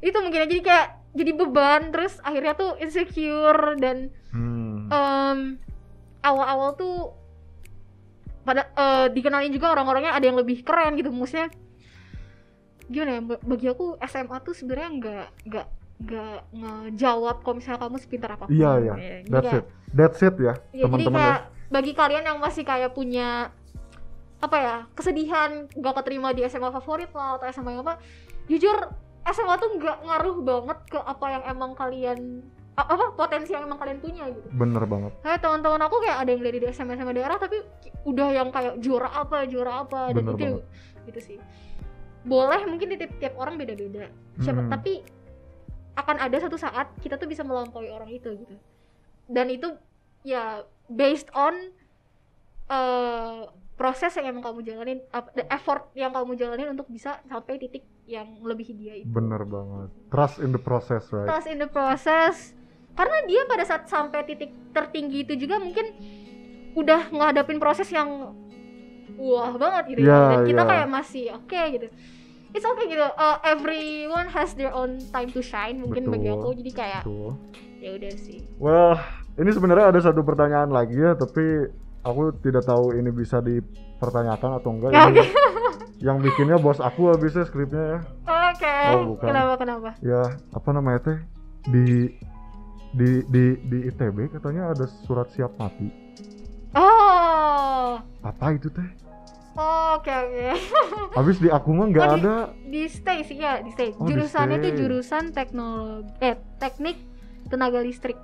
itu 0.00 0.16
mungkin 0.16 0.40
aja 0.40 0.48
jadi 0.48 0.62
kayak 0.64 0.86
jadi 1.18 1.34
beban 1.34 1.90
terus 1.90 2.22
akhirnya 2.22 2.54
tuh 2.54 2.78
insecure 2.78 3.74
dan 3.76 4.14
Hmm. 4.28 4.86
em, 4.86 5.38
awal-awal 6.20 6.72
tuh 6.74 7.10
pada 8.42 8.70
eh, 8.70 9.06
dikenalin 9.10 9.50
juga 9.50 9.70
orang-orangnya 9.70 10.12
ada 10.12 10.22
yang 10.22 10.36
lebih 10.36 10.62
keren 10.62 10.94
gitu 10.94 11.10
maksudnya 11.10 11.50
gimana 12.86 13.10
ya 13.10 13.22
ba- 13.22 13.42
bagi 13.42 13.66
aku 13.66 13.86
SMA 14.02 14.36
tuh 14.40 14.54
sebenarnya 14.54 14.88
nggak 14.94 15.26
nggak 15.44 15.66
nggak 15.98 16.38
ngejawab 16.54 17.36
kalau 17.38 17.56
misalnya 17.56 17.80
kamu 17.82 17.98
sepintar 17.98 18.30
apa 18.32 18.44
pun 18.44 18.54
Iya 18.54 18.70
iya. 18.78 18.94
Ya, 18.94 19.14
That's 19.26 19.44
kayak- 19.44 19.58
it. 19.58 19.66
That's 19.90 20.20
it 20.22 20.34
ya, 20.36 20.44
Ya, 20.44 20.52
jadi 20.78 20.84
teman-teman 20.84 21.12
ya. 21.12 21.24
kayak 21.26 21.40
bagi 21.68 21.92
kalian 21.92 22.24
yang 22.24 22.38
masih 22.38 22.62
kayak 22.62 22.90
punya 22.92 23.52
apa 24.38 24.56
ya 24.56 24.76
kesedihan 24.92 25.50
gak 25.68 25.94
keterima 25.96 26.30
di 26.30 26.44
SMA 26.44 26.70
favorit 26.70 27.10
lah 27.10 27.34
atau 27.34 27.46
SMA 27.46 27.72
yang 27.72 27.82
apa 27.82 27.98
jujur 28.46 28.76
SMA 29.28 29.54
tuh 29.56 29.70
nggak 29.76 29.98
ngaruh 30.02 30.36
banget 30.40 30.78
ke 30.86 30.98
apa 30.98 31.26
yang 31.28 31.42
emang 31.46 31.72
kalian 31.72 32.18
apa 32.74 33.10
potensi 33.12 33.50
yang 33.50 33.66
emang 33.66 33.74
kalian 33.76 33.98
punya 33.98 34.30
gitu 34.30 34.48
Bener 34.54 34.86
banget. 34.86 35.10
kayak 35.20 35.42
teman-teman 35.42 35.82
aku 35.82 35.98
kayak 35.98 36.18
ada 36.22 36.30
yang 36.30 36.42
dari 36.42 36.58
SMA 36.68 36.94
SMA 36.94 37.10
daerah 37.10 37.34
tapi 37.34 37.58
udah 38.06 38.28
yang 38.30 38.48
kayak 38.48 38.78
juara 38.78 39.10
apa 39.10 39.44
juara 39.44 39.82
apa 39.82 40.14
dan 40.14 40.22
Bener 40.22 40.34
itu 40.34 40.46
banget. 40.62 40.64
gitu 41.06 41.20
sih 41.20 41.38
boleh 42.22 42.60
mungkin 42.64 42.86
di 42.88 42.96
tiap, 42.96 43.12
tiap 43.18 43.34
orang 43.34 43.58
beda-beda 43.58 44.06
siapa 44.38 44.62
Hmm. 44.62 44.70
tapi 44.70 45.02
akan 45.96 46.16
ada 46.22 46.36
satu 46.38 46.54
saat 46.54 46.94
kita 46.98 47.18
tuh 47.18 47.26
bisa 47.26 47.42
melampaui 47.42 47.90
orang 47.90 48.06
itu 48.08 48.30
gitu 48.36 48.54
dan 49.26 49.50
itu 49.50 49.74
ya 50.22 50.62
based 50.86 51.26
on 51.34 51.74
eh, 52.68 53.42
proses 53.78 54.10
yang 54.12 54.26
emang 54.28 54.42
kamu 54.42 54.60
jalanin 54.60 54.98
the 55.32 55.46
effort 55.48 55.86
yang 55.94 56.10
kamu 56.10 56.34
jalanin 56.34 56.68
untuk 56.68 56.90
bisa 56.90 57.22
sampai 57.24 57.56
titik 57.56 57.86
yang 58.04 58.26
melebihi 58.36 58.72
dia 58.74 58.94
itu 58.96 59.06
Bener 59.06 59.40
banget. 59.42 59.88
Trust 60.10 60.36
in 60.38 60.50
the 60.50 60.58
process, 60.58 61.06
right? 61.08 61.24
trust 61.24 61.46
in 61.46 61.56
the 61.56 61.70
process 61.70 62.52
karena 62.92 63.22
dia 63.24 63.46
pada 63.46 63.62
saat 63.62 63.86
sampai 63.86 64.26
titik 64.26 64.50
tertinggi 64.72 65.22
itu 65.22 65.38
juga 65.38 65.56
mungkin 65.56 65.86
udah 66.74 67.08
ngadapin 67.08 67.56
proses 67.56 67.86
yang 67.88 68.34
wah 69.14 69.54
banget 69.54 69.94
gitu 69.94 70.00
Ya, 70.02 70.10
ya 70.10 70.28
dan 70.28 70.38
kita 70.44 70.62
ya. 70.62 70.68
kayak 70.68 70.86
masih 70.88 71.24
oke 71.32 71.60
gitu 71.70 71.86
it's 72.50 72.64
okay 72.64 72.86
gitu 72.88 73.06
Uh, 73.14 73.38
everyone 73.42 74.26
has 74.28 74.54
their 74.54 74.70
own 74.70 74.98
time 75.10 75.28
to 75.28 75.38
shine 75.38 75.78
mungkin 75.78 76.06
bagi 76.06 76.26
Betul. 76.26 76.38
aku 76.40 76.48
jadi 76.58 76.72
kayak 76.72 77.02
ya 77.78 77.90
udah 77.94 78.12
sih 78.14 78.42
Well, 78.58 78.98
ini 79.36 79.50
sebenarnya 79.50 79.94
ada 79.94 80.00
satu 80.02 80.22
pertanyaan 80.22 80.66
lagi 80.68 80.98
ya, 80.98 81.14
tapi 81.14 81.70
aku 82.08 82.22
tidak 82.38 82.64
tahu 82.64 82.92
ini 82.92 83.10
bisa 83.10 83.38
dipertanyakan 83.38 84.56
atau 84.56 84.70
enggak. 84.70 84.90
Ini 84.90 85.22
Yang 85.98 86.16
bikinnya 86.24 86.56
bos 86.56 86.78
aku 86.78 87.10
habisnya 87.10 87.42
skripnya 87.42 87.82
ya. 87.84 87.98
oke 88.24 88.74
Oh, 88.88 89.00
bukan. 89.08 89.26
kenapa 89.26 89.54
kenapa 89.56 89.88
Ya, 90.00 90.22
apa 90.48 90.68
namanya 90.70 91.00
teh? 91.04 91.18
Di 91.66 92.14
di 92.90 93.10
di 93.26 93.44
di 93.60 93.78
ITB 93.84 94.32
katanya 94.32 94.72
ada 94.72 94.86
surat 95.04 95.28
siap 95.28 95.52
mati. 95.56 95.90
oh 96.72 97.98
Apa 98.20 98.54
itu 98.54 98.68
teh? 98.68 98.88
oke 99.54 100.06
oke 100.08 100.46
Habis 101.18 101.36
di 101.36 101.48
aku 101.48 101.68
mah 101.72 101.86
nggak 101.86 102.04
Oh, 102.04 102.12
di- 102.12 102.22
ada. 102.22 102.36
di 102.64 102.82
stay 102.86 103.20
sih 103.22 103.36
ya 103.36 103.58
di 103.58 103.68
stay 103.68 103.90
Oh, 103.92 104.06
di 104.06 104.14
jurusannya 104.14 104.56
tuh 104.56 104.70
stay. 104.70 104.78
jurusan 104.78 105.24
teknologi 105.32 106.08
eh 106.20 106.38
teknik 106.56 106.96
tenaga 107.44 107.80
listrik 107.80 108.14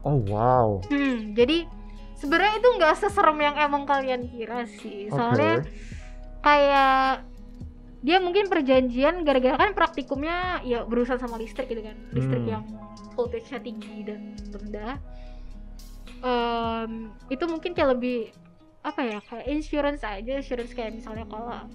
Oh 0.00 0.16
wow. 0.24 0.80
Hmm, 0.86 1.34
jadi 1.34 1.68
sebenarnya 2.20 2.60
itu 2.60 2.68
nggak 2.76 2.94
seserem 3.00 3.38
yang 3.40 3.56
emang 3.56 3.88
kalian 3.88 4.28
kira 4.28 4.68
sih. 4.68 5.08
Soalnya 5.08 5.64
kayak 6.44 7.24
dia 8.00 8.16
mungkin 8.16 8.48
perjanjian 8.48 9.24
gara-gara 9.24 9.56
kan 9.56 9.72
praktikumnya 9.76 10.60
ya 10.64 10.84
berurusan 10.84 11.16
sama 11.16 11.40
listrik 11.40 11.68
gitu 11.68 11.80
kan. 11.84 11.96
Listrik 12.12 12.44
Hmm. 12.44 12.52
yang 12.60 12.64
voltage-nya 13.16 13.60
tinggi 13.60 13.96
dan 14.04 14.36
rendah. 14.52 14.96
Em, 16.20 16.92
itu 17.32 17.44
mungkin 17.48 17.72
kayak 17.72 17.96
lebih 17.96 18.32
apa 18.80 19.00
ya 19.04 19.18
kayak 19.20 19.44
insurance 19.48 20.00
aja 20.00 20.40
insurance 20.40 20.72
kayak 20.72 20.96
misalnya 20.96 21.28
kalau 21.28 21.68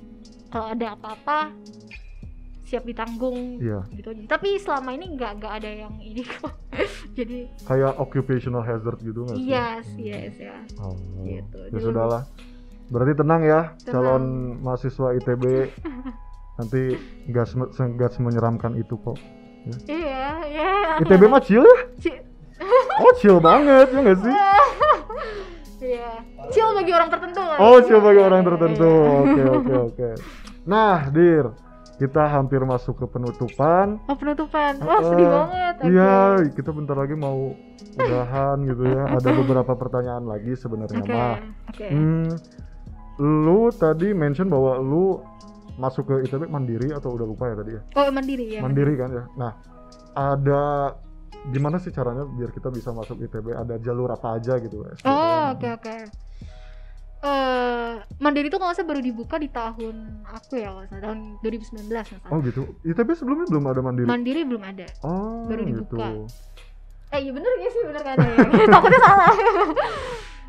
kalau 0.49 0.65
ada 0.73 0.97
apa-apa 0.97 1.53
siap 2.65 2.81
ditanggung 2.81 3.57
Iya, 3.57 3.85
gitu 3.91 4.09
aja. 4.09 4.21
Tapi 4.27 4.57
selama 4.57 4.89
ini 4.91 5.13
nggak 5.13 5.31
nggak 5.37 5.53
ada 5.53 5.69
yang 5.69 5.93
ini 5.97 6.21
kok. 6.21 6.49
Jadi 7.17 7.45
kayak 7.63 7.93
occupational 7.95 8.59
hazard 8.59 8.97
gitu 8.99 9.21
nggak 9.23 9.35
sih? 9.35 9.45
Yes, 9.47 9.85
Hmm. 9.87 10.01
yes 10.01 10.33
ya. 10.35 10.57
Oh, 10.77 10.97
Gitu. 11.21 11.59
Ya 11.67 11.79
sudahlah. 11.79 12.23
Berarti 12.85 13.13
tenang 13.15 13.41
ya, 13.41 13.61
Tenang. 13.79 13.93
calon 13.93 14.23
mahasiswa 14.59 15.07
ITB 15.15 15.43
nanti 16.57 16.81
nggak 17.25 17.45
se- 17.47 17.69
nggak 17.87 18.11
semenyeramkan 18.11 18.73
itu 18.73 18.97
kok. 18.97 19.17
Iya, 19.85 20.29
iya. 20.45 20.71
ITB 20.99 21.25
mah 21.25 21.41
chill 21.41 21.61
ya? 21.61 21.77
Oh 22.95 23.11
chill 23.15 23.37
banget 23.39 23.89
ya 23.89 23.99
nggak 23.99 24.19
sih? 24.19 24.35
Iya. 25.77 26.11
Chill 26.49 26.71
bagi 26.73 26.91
orang 26.91 27.09
tertentu 27.09 27.41
kan. 27.41 27.57
Oh 27.59 27.77
chill 27.79 27.99
bagi 27.99 28.17
orang 28.19 28.41
tertentu. 28.41 28.89
Oke 29.21 29.41
oke 29.45 29.73
oke. 29.85 30.09
Nah, 30.65 30.97
Dir, 31.07 31.45
kita 31.95 32.27
hampir 32.27 32.59
masuk 32.67 32.99
ke 32.99 33.05
penutupan. 33.07 33.95
Oh, 34.11 34.17
penutupan. 34.19 34.75
Wah, 34.83 34.99
sedih 34.99 35.27
banget. 35.31 35.75
Iya, 35.87 36.15
kita 36.51 36.69
bentar 36.75 36.95
lagi 36.99 37.15
mau 37.15 37.55
udahan 37.95 38.57
gitu 38.67 38.83
ya. 38.83 39.03
Ada 39.15 39.29
beberapa 39.43 39.71
pertanyaan 39.79 40.27
lagi 40.27 40.53
sebenarnya 40.59 41.03
Oke. 41.03 41.15
mah. 41.15 41.35
Oke. 41.71 41.87
Hmm, 41.87 42.31
lu 43.23 43.71
tadi 43.71 44.11
mention 44.11 44.51
bahwa 44.51 44.75
lu 44.83 45.23
masuk 45.79 46.07
ke 46.07 46.15
ITB 46.27 46.47
mandiri 46.47 46.91
atau 46.91 47.15
udah 47.15 47.27
lupa 47.27 47.51
ya 47.51 47.55
tadi 47.59 47.71
ya? 47.79 47.81
Oh, 47.95 48.11
mandiri 48.11 48.45
ya. 48.59 48.61
mandiri 48.63 48.93
kan 48.99 49.09
ya. 49.11 49.23
Nah, 49.39 49.51
ada 50.15 50.63
gimana 51.51 51.77
sih 51.79 51.91
caranya 51.95 52.27
biar 52.27 52.51
kita 52.51 52.71
bisa 52.71 52.91
masuk 52.91 53.23
ITB? 53.23 53.55
Ada 53.55 53.79
jalur 53.79 54.11
apa 54.11 54.35
aja 54.35 54.59
gitu? 54.59 54.83
SBM? 54.83 55.07
Oh, 55.07 55.43
oke 55.55 55.67
oke. 55.79 56.24
Eh, 57.25 57.91
mandiri 58.21 58.47
tuh 58.47 58.61
kalau 58.61 58.69
saya 58.71 58.85
baru 58.85 59.01
dibuka 59.01 59.41
di 59.41 59.49
tahun 59.49 59.95
aku 60.23 60.61
ya, 60.61 60.69
kalau 60.69 60.85
tahun 61.01 61.19
2019 61.41 61.89
nggak 61.89 62.05
salah. 62.05 62.29
Oh 62.29 62.37
gitu. 62.39 62.61
ITB 62.85 63.09
sebelumnya 63.17 63.49
belum 63.49 63.65
ada 63.65 63.81
mandiri. 63.81 64.05
Mandiri 64.05 64.41
belum 64.45 64.61
ada. 64.61 64.85
oh, 65.01 65.49
baru 65.49 65.61
gitu. 65.65 65.69
dibuka. 65.89 66.07
Eh, 67.09 67.19
iya 67.21 67.31
bener 67.33 67.49
gak 67.49 67.71
sih? 67.71 67.81
Bener 67.81 68.03
kan 68.03 68.15
ya? 68.19 68.29
Takutnya 68.73 68.99
salah. 69.01 69.27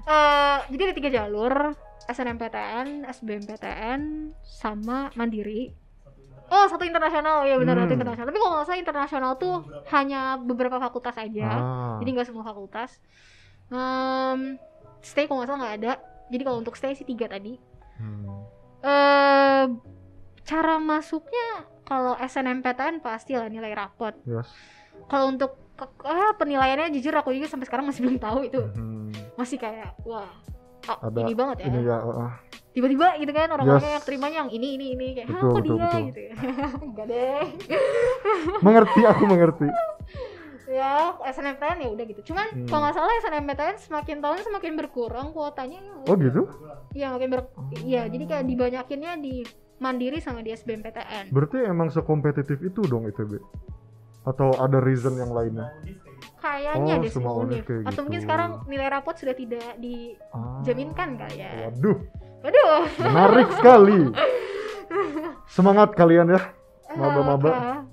Eh, 0.06 0.56
jadi 0.70 0.82
ada 0.84 0.94
tiga 0.94 1.10
jalur. 1.10 1.54
SNMPTN, 2.06 3.02
SBMPTN, 3.08 4.00
sama 4.46 5.10
Mandiri. 5.18 5.74
Oh, 6.46 6.70
satu 6.70 6.86
internasional 6.86 7.42
ya 7.42 7.58
benar 7.58 7.74
satu 7.74 7.90
Hmm. 7.90 7.98
internasional. 7.98 8.26
Tapi 8.30 8.38
kalau 8.38 8.52
nggak 8.54 8.66
salah 8.68 8.78
internasional 8.78 9.32
tuh 9.34 9.54
hanya 9.90 10.20
beberapa 10.38 10.78
fakultas 10.78 11.18
aja. 11.18 11.48
Ah, 11.50 11.98
Jadi 11.98 12.08
nggak 12.14 12.28
semua 12.30 12.46
fakultas. 12.46 13.02
Em, 13.66 14.54
stay 15.02 15.26
kalau 15.26 15.42
nggak 15.42 15.50
salah 15.50 15.60
nggak 15.64 15.76
ada. 15.82 15.92
Jadi 16.26 16.42
kalau 16.42 16.58
untuk 16.58 16.74
stay 16.74 16.92
sih 16.92 17.04
tiga 17.04 17.26
tadi. 17.26 17.54
hmm. 17.96 18.26
Eh, 18.78 19.64
cara 20.42 20.74
masuknya 20.76 21.48
kalau 21.82 22.14
SNMPTN 22.16 22.98
pasti 22.98 23.32
lah 23.32 23.46
nilai 23.46 23.72
rapot. 23.72 24.14
Yes. 24.22 24.46
Kalau 25.04 25.28
untuk 25.28 25.54
ke- 25.72 26.04
ah, 26.04 26.32
penilaiannya 26.32 26.90
jujur 26.90 27.10
aku 27.12 27.30
juga 27.30 27.46
sampai 27.46 27.64
sekarang 27.64 27.84
masih 27.84 28.02
belum 28.02 28.16
tahu 28.16 28.38
itu. 28.44 28.62
Hmm. 28.68 29.10
Masih 29.34 29.56
kayak 29.56 29.94
wah 30.02 30.30
ah, 30.86 30.98
Ada 31.02 31.18
ini 31.20 31.34
banget 31.34 31.56
ya. 31.60 31.66
Ini 31.66 31.80
ya. 31.82 31.98
uh, 31.98 32.10
uh. 32.20 32.32
tiba-tiba 32.70 33.16
gitu 33.16 33.32
kan 33.32 33.48
orang-orang 33.48 33.80
Yes. 33.82 33.94
yang 33.94 34.04
terimanya 34.04 34.36
yang 34.38 34.50
ini 34.52 34.68
ini 34.76 34.86
ini 34.92 35.06
kayak 35.14 35.26
Hah, 35.26 35.40
Betul, 35.40 35.48
kok 35.48 35.56
betul, 35.56 35.64
dia 35.64 35.80
betul. 35.80 36.02
gitu 36.04 36.20
ya 36.20 36.34
enggak 36.86 37.06
deh 37.08 37.44
mengerti 38.60 39.00
aku 39.02 39.22
mengerti 39.24 39.66
ya 40.66 40.92
SNMPTN 41.22 41.78
ya 41.78 41.88
udah 41.88 42.04
gitu. 42.04 42.20
Cuman 42.26 42.46
Hmm. 42.52 42.66
kalau 42.66 42.80
nggak 42.82 42.94
salah 42.94 43.14
SNMPTN 43.20 43.76
semakin 43.78 44.16
tahun 44.18 44.38
semakin 44.42 44.72
berkurang 44.76 45.30
kuotanya. 45.30 45.78
Oh 46.04 46.14
gitu? 46.14 46.50
Iya 46.90 47.10
makin 47.10 47.28
ber 47.30 47.40
iya 47.80 48.06
jadi 48.06 48.24
kayak 48.24 48.44
dibanyakinnya 48.44 49.14
di 49.16 49.46
mandiri 49.76 50.18
sama 50.18 50.40
di 50.40 50.50
SBMPTN 50.50 51.28
berarti 51.28 51.60
emang 51.62 51.92
sekompetitif 51.92 52.56
itu 52.60 52.80
dong 52.82 53.04
ITB 53.04 53.36
atau 54.24 54.50
ada 54.56 54.80
reason 54.80 55.14
yang 55.14 55.30
lainnya? 55.30 55.68
Kayaknya 56.38 56.94
Oh, 56.96 57.02
deh 57.02 57.10
semua 57.10 57.32
kayak 57.44 57.66
atau 57.84 57.90
gitu. 57.90 58.00
mungkin 58.02 58.20
sekarang 58.22 58.50
nilai 58.66 58.88
rapot 58.88 59.14
sudah 59.14 59.34
tidak 59.34 59.62
Ah. 60.32 60.58
dijaminkan 60.58 61.14
kali 61.16 61.36
ya. 61.38 61.68
waduh. 61.68 61.98
Waduh. 62.40 62.80
Menarik 63.02 63.48
sekali. 63.52 63.98
Semangat 65.48 65.92
kalian 65.92 66.30
ya. 66.30 66.40
Eh, 66.88 66.96
Maba-maba. 66.96 67.84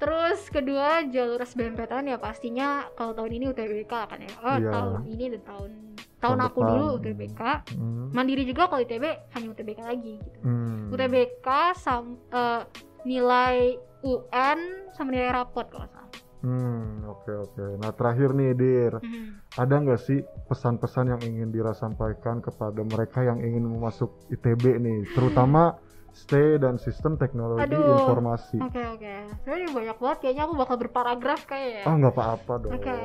Terus 0.00 0.48
kedua 0.48 1.04
jalur 1.06 1.38
SBMPTN 1.38 2.04
ya 2.06 2.16
pastinya 2.16 2.68
kalau 2.90 3.12
tahun 3.12 3.32
ini 3.32 3.44
UTBK 3.46 3.92
kan 4.08 4.18
ya 4.18 4.32
oh 4.40 4.56
Iya. 4.56 4.70
tahun 4.70 4.92
ini 5.06 5.24
dan 5.30 5.42
tahun 5.44 5.70
tahun 6.16 6.38
aku 6.42 6.58
depan. 6.58 6.70
dulu 6.70 6.86
UTBK 6.96 7.40
Hmm. 7.70 8.08
mandiri 8.10 8.42
juga 8.42 8.66
kalau 8.66 8.80
ITB 8.80 9.04
hanya 9.30 9.46
UTBK 9.46 9.80
lagi 9.82 10.14
gitu 10.18 10.38
Hmm. 10.40 10.88
UTBK 10.88 11.48
sam 11.74 12.16
eh, 12.30 12.62
nilai 13.02 13.76
UN 14.00 14.58
sama 14.90 15.08
nilai 15.10 15.30
rapot 15.30 15.68
kalau 15.68 15.84
salah 15.86 16.08
Hmm, 16.40 17.04
oke 17.04 17.28
oke. 17.28 17.76
Nah 17.76 17.92
terakhir 17.92 18.32
nih 18.32 18.56
Dir, 18.56 18.96
Mhm. 18.96 19.60
ada 19.60 19.74
nggak 19.76 20.00
sih 20.00 20.18
pesan-pesan 20.48 21.12
yang 21.12 21.20
ingin 21.20 21.52
Dira 21.52 21.76
sampaikan 21.76 22.40
kepada 22.40 22.80
mereka 22.80 23.20
yang 23.20 23.36
ingin 23.38 23.68
masuk 23.76 24.08
ITB 24.30 24.80
nih, 24.80 25.04
terutama 25.12 25.76
stay 26.12 26.58
dan 26.58 26.76
sistem 26.76 27.14
teknologi 27.14 27.70
Aduh. 27.70 28.04
informasi. 28.04 28.58
Oke 28.60 28.82
oke. 28.82 29.14
Sebenarnya 29.42 29.68
banyak 29.70 29.96
banget 29.98 30.18
kayaknya 30.20 30.42
aku 30.46 30.54
bakal 30.58 30.76
berparagraf 30.78 31.40
kayak 31.46 31.68
ya. 31.70 31.82
Ah 31.86 31.94
nggak 31.96 32.14
apa-apa 32.14 32.52
dong. 32.60 32.72
Oke. 32.76 32.96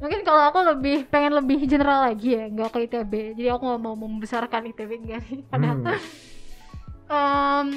Mungkin 0.00 0.20
kalau 0.24 0.42
aku 0.48 0.58
lebih 0.64 1.04
pengen 1.12 1.36
lebih 1.36 1.60
general 1.68 2.08
lagi 2.08 2.32
ya, 2.32 2.48
nggak 2.48 2.72
ke 2.72 2.78
ITB. 2.88 3.12
Jadi 3.36 3.48
aku 3.52 3.62
nggak 3.68 3.82
mau 3.84 3.94
membesarkan 3.94 4.72
ITB 4.72 4.90
enggak 4.96 5.20
sih. 5.28 5.44
Padahal 5.44 5.76
Hmm, 5.76 5.92
em, 7.10 7.68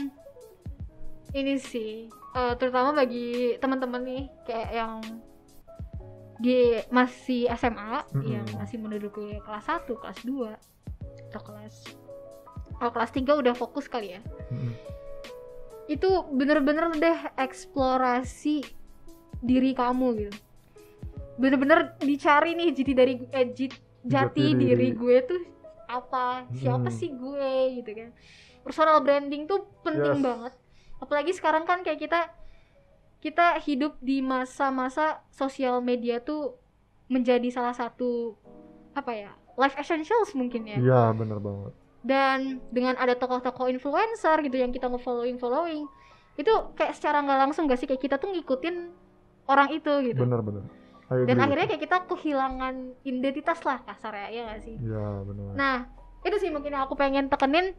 ini 1.34 1.58
sih 1.58 2.08
eh, 2.10 2.54
terutama 2.56 2.94
bagi 2.94 3.58
teman-teman 3.58 4.02
nih 4.06 4.24
kayak 4.46 4.72
yang 4.72 4.94
di 6.38 6.76
masih 6.90 7.48
SMA 7.56 8.04
Mm-mm. 8.12 8.26
yang 8.26 8.46
masih 8.58 8.78
menduduki 8.78 9.40
kelas 9.42 9.64
1, 9.64 9.88
kelas 9.90 10.20
2 10.22 10.54
atau 11.30 11.42
kelas 11.42 11.76
oh 12.84 12.92
kelas 12.92 13.10
3 13.10 13.24
udah 13.24 13.54
fokus 13.54 13.88
kali 13.88 14.14
ya. 14.14 14.22
hmm. 14.50 14.72
itu 15.86 16.08
bener-bener 16.30 16.92
deh 16.94 17.20
eksplorasi 17.36 18.64
diri 19.40 19.72
kamu 19.72 20.08
gitu 20.18 20.38
bener-bener 21.36 21.98
dicari 21.98 22.54
nih 22.54 22.72
jati 22.72 22.94
dari 22.94 23.14
eh, 23.30 23.48
jati 23.50 23.68
Jati 24.04 24.46
diri 24.54 24.92
diri. 24.92 24.94
gue 24.94 25.18
tuh 25.24 25.42
apa 25.86 26.44
siapa 26.54 26.88
Hmm. 26.88 26.92
sih 26.94 27.10
gue 27.10 27.52
gitu 27.78 27.92
kan 27.94 28.10
personal 28.60 29.00
branding 29.00 29.44
tuh 29.44 29.64
penting 29.80 30.20
Yes. 30.20 30.24
banget 30.24 30.54
apalagi 30.98 31.32
sekarang 31.32 31.64
kan 31.64 31.82
kayak 31.82 32.00
kita 32.00 32.22
kita 33.20 33.60
hidup 33.60 33.96
di 34.00 34.20
masa-masa 34.20 35.24
sosial 35.30 35.80
media 35.80 36.20
tuh 36.20 36.60
menjadi 37.06 37.48
salah 37.50 37.72
satu 37.72 38.36
apa 38.92 39.12
ya 39.14 39.32
life 39.56 39.76
essentials 39.76 40.32
mungkin 40.34 40.64
ya 40.66 40.78
Iya 40.78 41.02
bener 41.14 41.40
banget. 41.40 41.74
Dan 42.04 42.60
dengan 42.70 43.00
ada 43.00 43.16
tokoh-tokoh 43.16 43.72
influencer 43.72 44.44
gitu 44.44 44.60
yang 44.60 44.76
kita 44.76 44.92
nge-following 44.92 45.40
following 45.40 45.88
itu 46.36 46.54
kayak 46.76 46.94
secara 46.98 47.24
nggak 47.24 47.40
langsung 47.48 47.70
gak 47.70 47.80
sih? 47.80 47.88
Kayak 47.88 48.02
kita 48.04 48.16
tuh 48.18 48.34
ngikutin 48.34 48.76
orang 49.48 49.70
itu 49.72 49.94
gitu. 50.12 50.22
Bener-bener. 50.26 50.66
I 51.12 51.28
dan 51.30 51.38
akhirnya 51.44 51.68
kayak 51.70 51.84
kita 51.84 51.98
kehilangan 52.10 52.76
identitas 53.06 53.60
lah 53.68 53.80
kasarnya 53.86 54.28
ya 54.34 54.42
gak 54.50 54.62
sih? 54.66 54.76
Iya 54.82 55.06
bener. 55.28 55.46
nah 55.54 55.78
itu 56.24 56.36
sih 56.40 56.50
mungkin 56.50 56.74
yang 56.74 56.84
aku 56.90 56.96
pengen 56.98 57.30
tekenin. 57.30 57.78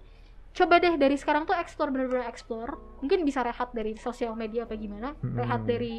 Coba 0.54 0.78
deh 0.78 0.94
dari 0.94 1.18
sekarang 1.18 1.50
tuh 1.50 1.56
explore 1.58 1.90
bener-bener 1.90 2.30
explore. 2.30 2.78
Mungkin 3.02 3.26
bisa 3.26 3.42
rehat 3.42 3.74
dari 3.74 3.98
sosial 3.98 4.38
media 4.38 4.62
apa 4.62 4.78
gimana? 4.78 5.18
Mm-mm. 5.18 5.34
rehat 5.34 5.66
dari 5.66 5.98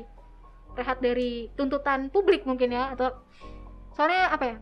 rehat 0.80 1.04
dari 1.04 1.52
tuntutan 1.60 2.08
publik 2.08 2.48
mungkin 2.48 2.72
ya 2.72 2.96
atau 2.96 3.20
soalnya 3.92 4.32
apa 4.32 4.46
ya? 4.48 4.58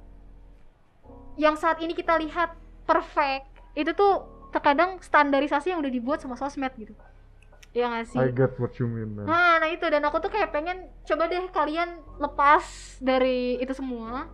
Yang 1.37 1.55
saat 1.61 1.77
ini 1.77 1.93
kita 1.93 2.17
lihat 2.17 2.57
perfect 2.89 3.52
itu 3.73 3.91
tuh 3.91 4.13
terkadang 4.49 5.01
standarisasi 5.01 5.73
yang 5.73 5.81
udah 5.81 5.89
dibuat 5.89 6.21
sama 6.21 6.37
sosmed 6.37 6.69
gitu 6.75 6.93
ya 7.73 7.89
nggak 7.89 8.05
sih 8.05 8.21
I 8.21 8.29
get 8.29 8.53
what 8.61 8.77
you 8.77 8.85
mean 8.85 9.17
man. 9.17 9.25
Nah, 9.25 9.57
nah 9.57 9.65
itu 9.65 9.81
dan 9.89 10.05
aku 10.05 10.21
tuh 10.21 10.29
kayak 10.29 10.53
pengen 10.53 10.77
coba 11.03 11.25
deh 11.25 11.41
kalian 11.49 11.89
lepas 12.21 12.61
dari 13.01 13.57
itu 13.57 13.73
semua. 13.73 14.29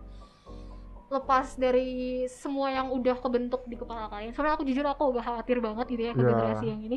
Lepas 1.08 1.56
dari 1.56 1.88
semua 2.28 2.68
yang 2.68 2.92
udah 2.92 3.16
kebentuk 3.16 3.64
di 3.64 3.74
kepala 3.74 4.06
kalian. 4.06 4.30
Soalnya 4.30 4.54
aku 4.54 4.62
jujur 4.62 4.84
aku 4.84 5.10
agak 5.10 5.24
khawatir 5.24 5.58
banget 5.58 5.86
gitu 5.88 6.02
ya 6.04 6.12
ke 6.12 6.20
Ya. 6.20 6.28
generasi 6.28 6.64
yang 6.68 6.80
ini. 6.84 6.96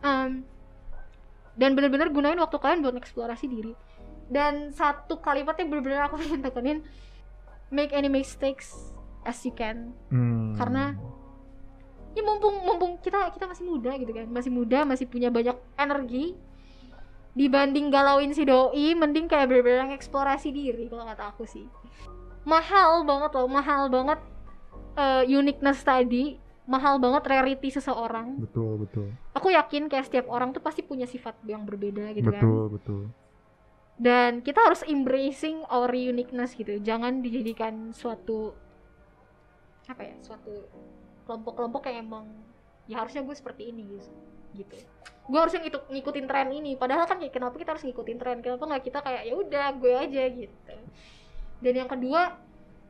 Em, 0.00 0.46
dan 1.52 1.70
bener-bener 1.74 2.08
gunain 2.08 2.38
waktu 2.38 2.56
kalian 2.56 2.80
buat 2.80 2.94
eksplorasi 2.94 3.44
diri. 3.44 3.74
Dan 4.30 4.70
satu 4.70 5.18
kalimatnya 5.18 5.66
bener-bener 5.66 6.06
aku 6.06 6.14
pengen 6.22 6.46
tekenin 6.46 6.78
make 7.68 7.90
any 7.90 8.06
mistakes 8.06 8.70
as 9.26 9.42
you 9.42 9.50
can 9.50 9.90
Hmm. 10.08 10.54
karena 10.54 10.94
ya 12.16 12.24
mumpung 12.24 12.56
mumpung 12.64 12.92
kita 13.04 13.28
kita 13.36 13.44
masih 13.44 13.64
muda 13.68 13.92
gitu 14.00 14.08
kan. 14.16 14.26
Masih 14.32 14.48
muda 14.48 14.88
masih 14.88 15.04
punya 15.04 15.28
banyak 15.28 15.54
energi. 15.76 16.32
Dibanding 17.36 17.92
galauin 17.92 18.32
si 18.32 18.48
doi 18.48 18.96
mending 18.96 19.28
kayak 19.28 19.52
bener-bener 19.52 19.92
eksplorasi 19.92 20.48
diri 20.56 20.88
kalau 20.88 21.04
kata 21.04 21.36
aku 21.36 21.44
sih. 21.44 21.68
Mahal 22.48 23.04
banget 23.04 23.36
loh 23.36 23.48
mahal 23.52 23.92
banget 23.92 24.18
eh, 24.96 25.28
uniqueness 25.28 25.84
tadi. 25.84 26.40
Mahal 26.66 26.98
banget 26.98 27.28
rarity 27.28 27.68
seseorang. 27.70 28.40
Betul 28.40 28.80
betul. 28.88 29.08
Aku 29.36 29.52
yakin 29.52 29.86
kayak 29.86 30.08
setiap 30.08 30.26
orang 30.32 30.50
tuh 30.50 30.64
pasti 30.64 30.80
punya 30.80 31.04
sifat 31.06 31.36
yang 31.44 31.62
berbeda 31.68 32.10
gitu 32.16 32.32
kan. 32.32 32.40
Betul 32.40 32.62
betul. 32.72 33.02
dan 33.96 34.44
kita 34.44 34.60
harus 34.60 34.84
embracing 34.84 35.64
our 35.72 35.88
uniqueness 35.88 36.52
gitu. 36.52 36.76
Jangan 36.84 37.24
dijadikan 37.24 37.96
suatu 37.96 38.52
apa 39.86 40.02
ya 40.04 40.16
suatu 40.20 40.66
kelompok-kelompok 41.26 41.82
yang 41.90 42.06
emang 42.06 42.24
ya 42.86 43.02
harusnya 43.02 43.26
gue 43.26 43.34
seperti 43.34 43.74
ini 43.74 43.82
gitu. 43.98 44.10
Gitu. 44.54 44.76
Gue 45.26 45.38
harusnya 45.42 45.60
ngitu- 45.60 45.86
ngikutin 45.90 46.26
tren 46.30 46.48
ini. 46.54 46.78
Padahal 46.78 47.04
kan 47.04 47.18
kayak 47.18 47.34
kenapa 47.34 47.58
kita 47.58 47.74
harus 47.74 47.82
ngikutin 47.82 48.16
tren? 48.16 48.38
Kenapa 48.40 48.62
nggak 48.64 48.82
kita 48.86 48.98
kayak 49.02 49.22
ya 49.26 49.34
udah 49.34 49.66
gue 49.74 49.92
aja 49.92 50.22
gitu. 50.30 50.74
Dan 51.60 51.74
yang 51.74 51.90
kedua 51.90 52.38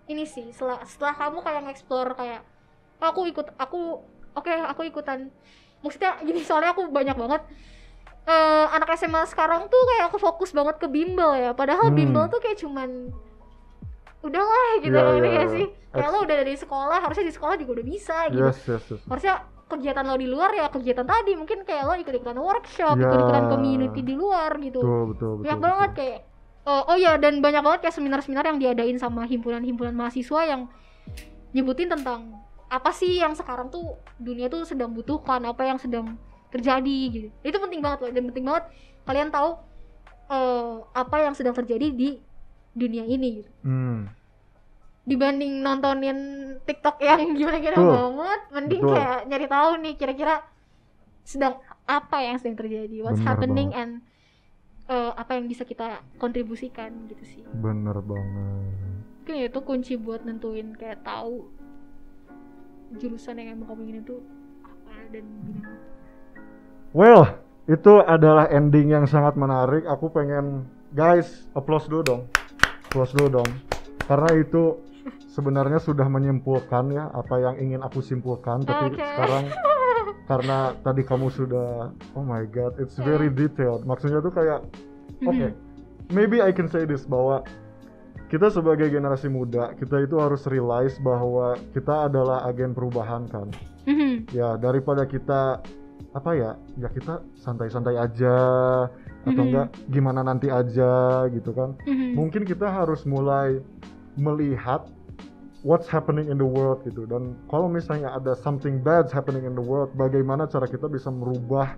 ini 0.07 0.23
sih 0.23 0.53
setelah 0.53 0.85
setelah 0.87 1.17
kamu 1.17 1.39
kayak 1.43 1.61
nge-explore 1.67 2.15
kayak 2.15 2.41
"Oh, 3.03 3.09
aku 3.11 3.21
ikut 3.27 3.47
aku 3.57 3.81
oke 4.37 4.53
aku 4.53 4.81
ikutan. 4.85 5.33
Maksudnya 5.81 6.21
gini 6.23 6.45
soalnya 6.45 6.77
aku 6.77 6.87
banyak 6.93 7.17
banget. 7.17 7.43
Eh, 8.27 8.67
anak 8.75 8.91
SMA 8.95 9.23
sekarang 9.25 9.71
tuh 9.71 9.83
kayak 9.95 10.11
aku 10.11 10.19
fokus 10.19 10.51
banget 10.51 10.77
ke 10.77 10.87
bimbel 10.87 11.31
ya. 11.33 11.55
Padahal 11.55 11.89
Hmm. 11.89 11.97
bimbel 11.97 12.27
tuh 12.27 12.43
kayak 12.43 12.59
cuman 12.59 13.15
udahlah 14.27 14.69
gitu 14.83 14.93
ngerti 14.93 15.29
iya. 15.29 15.37
gak 15.39 15.49
sih 15.55 15.67
kayak 15.91 16.09
lo 16.13 16.19
udah 16.23 16.37
dari 16.45 16.55
sekolah 16.55 16.99
harusnya 17.01 17.25
di 17.27 17.35
sekolah 17.35 17.55
juga 17.57 17.71
udah 17.81 17.87
bisa 17.87 18.17
gitu 18.29 18.43
Yes 18.45 18.59
yes 18.69 18.85
yes. 18.93 19.03
harusnya 19.09 19.35
kegiatan 19.67 20.05
lo 20.07 20.15
di 20.15 20.29
luar 20.31 20.51
ya 20.55 20.67
kegiatan 20.71 21.03
tadi 21.03 21.33
mungkin 21.35 21.67
kayak 21.67 21.83
lo 21.87 21.95
ikut-ikutan 21.99 22.39
workshop 22.39 22.95
Ya. 22.95 23.03
ikut-ikutan 23.07 23.45
community 23.51 24.01
di 24.03 24.15
luar 24.15 24.51
gitu 24.61 24.79
Betul 24.79 25.03
betul 25.11 25.31
betul. 25.39 25.43
banyak 25.43 25.59
betul. 25.59 25.67
banget 25.67 25.91
kayak 25.97 26.19
oh, 26.67 26.83
oh 26.91 26.97
ya 26.99 27.13
dan 27.19 27.35
banyak 27.39 27.63
banget 27.63 27.81
kayak 27.87 27.95
seminar-seminar 27.95 28.45
yang 28.47 28.59
diadain 28.59 28.99
sama 28.99 29.27
himpunan-himpunan 29.27 29.95
mahasiswa 29.95 30.41
yang 30.47 30.71
nyebutin 31.51 31.89
tentang 31.89 32.43
apa 32.67 32.91
sih 32.91 33.23
yang 33.23 33.33
sekarang 33.39 33.71
tuh 33.71 33.95
dunia 34.19 34.51
tuh 34.51 34.67
sedang 34.67 34.91
butuhkan 34.91 35.39
apa 35.47 35.63
yang 35.63 35.79
sedang 35.79 36.19
terjadi 36.51 36.99
gitu 37.11 37.29
itu 37.43 37.57
penting 37.59 37.79
banget 37.79 37.99
loh 38.07 38.11
dan 38.11 38.23
penting 38.31 38.45
banget 38.47 38.65
kalian 39.07 39.29
tahu 39.31 39.51
eh, 40.27 40.75
apa 40.91 41.17
yang 41.23 41.35
sedang 41.39 41.55
terjadi 41.55 41.95
di 41.95 42.19
dunia 42.77 43.07
ini 43.07 43.41
gitu. 43.41 43.51
Hmm. 43.65 44.11
Dibanding 45.07 45.63
nontonin 45.63 46.19
TikTok 46.67 46.99
yang 46.99 47.31
gimana-gimana 47.39 47.79
banget 47.79 48.41
mending 48.51 48.83
Betul. 48.83 48.93
kayak 48.93 49.19
nyari 49.31 49.47
tahu 49.47 49.71
nih 49.81 49.95
kira-kira 49.95 50.35
sedang 51.23 51.59
apa 51.87 52.17
yang 52.23 52.37
sedang 52.39 52.59
terjadi 52.59 52.97
what's 53.03 53.23
Benar 53.23 53.39
happening 53.39 53.71
banget. 53.71 53.83
and 53.83 53.93
eh, 54.87 55.13
apa 55.15 55.39
yang 55.39 55.47
bisa 55.47 55.63
kita 55.63 56.03
kontribusikan 56.19 57.07
gitu 57.07 57.23
sih 57.23 57.43
Bener 57.49 58.03
banget. 58.03 58.75
mungkin 59.23 59.43
itu 59.43 59.61
kunci 59.63 59.95
buat 59.95 60.23
nentuin 60.23 60.75
kayak 60.75 61.03
tahu 61.03 61.51
jurusan 62.95 63.39
yang 63.39 63.59
emang 63.59 63.67
kamu 63.67 63.81
ingin 63.85 63.99
itu 64.03 64.17
apa 64.63 64.95
dan 65.11 65.25
gimana 65.43 65.79
Well, 66.95 67.29
itu 67.69 68.01
adalah 68.01 68.49
ending 68.49 68.89
yang 68.89 69.05
sangat 69.05 69.37
menarik. 69.37 69.85
Aku 69.85 70.09
pengen 70.09 70.65
guys, 70.97 71.45
applause 71.53 71.85
dulu 71.85 72.01
dong. 72.01 72.23
Applause 72.89 73.13
dulu 73.13 73.43
dong. 73.43 73.51
Karena 74.01 74.33
itu 74.33 74.81
sebenarnya 75.37 75.77
sudah 75.77 76.09
menyimpulkan 76.09 76.97
ya 76.97 77.13
apa 77.13 77.37
yang 77.37 77.55
ingin 77.61 77.81
aku 77.85 78.01
simpulkan 78.01 78.65
tapi 78.65 78.97
Oke. 78.97 79.05
sekarang 79.05 79.45
karena 80.33 80.73
tadi 80.81 81.05
kamu 81.05 81.29
sudah 81.29 81.93
oh 82.17 82.25
my 82.25 82.49
god 82.49 82.73
it's 82.81 82.97
very 82.97 83.29
detailed 83.29 83.85
maksudnya 83.85 84.25
tuh 84.25 84.33
kayak 84.33 84.65
oke 85.23 85.49
maybe 86.09 86.41
I 86.41 86.57
can 86.57 86.73
say 86.73 86.89
this 86.89 87.05
bahwa 87.05 87.45
kita 88.33 88.49
sebagai 88.49 88.89
generasi 88.89 89.29
muda 89.29 89.77
kita 89.77 90.03
itu 90.03 90.17
harus 90.17 90.49
realize 90.49 90.97
bahwa 90.99 91.55
kita 91.77 92.09
adalah 92.09 92.49
agen 92.49 92.73
perubahan 92.73 93.29
kan 93.29 93.53
Mhm. 93.87 94.33
ya 94.35 94.57
daripada 94.59 95.05
kita 95.07 95.61
apa 96.11 96.31
ya 96.33 96.57
ya 96.81 96.89
kita 96.91 97.21
santai-santai 97.39 97.95
aja 97.95 98.37
atau 99.23 99.31
Mhm. 99.37 99.47
enggak 99.53 99.69
gimana 99.93 100.25
nanti 100.25 100.49
aja 100.49 101.29
gitu 101.29 101.53
kan 101.53 101.77
Mhm. 101.87 102.17
mungkin 102.19 102.43
kita 102.43 102.67
harus 102.67 103.05
mulai 103.05 103.61
melihat 104.17 104.89
what's 105.67 105.91
happening 105.91 106.31
in 106.31 106.39
the 106.39 106.47
world 106.47 106.79
gitu 106.87 107.03
dan 107.05 107.35
kalau 107.51 107.67
misalnya 107.67 108.15
ada 108.15 108.39
something 108.39 108.79
bad 108.79 109.11
happening 109.11 109.43
in 109.43 109.53
the 109.53 109.63
world 109.63 109.91
bagaimana 109.99 110.47
cara 110.47 110.65
kita 110.65 110.87
bisa 110.87 111.11
merubah 111.11 111.75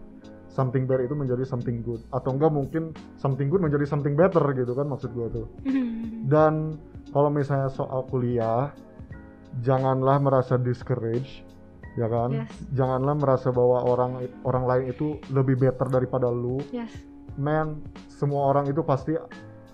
something 0.52 0.84
bad 0.84 1.00
itu 1.00 1.16
menjadi 1.16 1.42
something 1.42 1.80
good 1.80 2.04
atau 2.12 2.36
enggak 2.36 2.52
mungkin 2.52 2.92
something 3.16 3.48
good 3.48 3.64
menjadi 3.64 3.88
something 3.88 4.12
better 4.12 4.44
gitu 4.52 4.76
kan 4.76 4.84
maksud 4.84 5.08
gua 5.16 5.32
tuh 5.32 5.46
Mhm. 5.64 6.28
dan 6.28 6.76
kalau 7.08 7.32
misalnya 7.32 7.72
soal 7.72 8.04
kuliah 8.04 8.68
janganlah 9.64 10.20
merasa 10.20 10.60
discouraged 10.60 11.46
ya 11.96 12.06
kan 12.06 12.44
Yes. 12.44 12.50
janganlah 12.76 13.16
merasa 13.16 13.48
bahwa 13.50 13.82
orang 13.82 14.12
orang 14.44 14.64
lain 14.66 14.84
itu 14.92 15.06
lebih 15.32 15.56
better 15.56 15.88
daripada 15.88 16.28
lu 16.28 16.60
Yes. 16.70 16.92
man 17.34 17.80
semua 18.06 18.50
orang 18.50 18.68
itu 18.68 18.82
pasti 18.82 19.16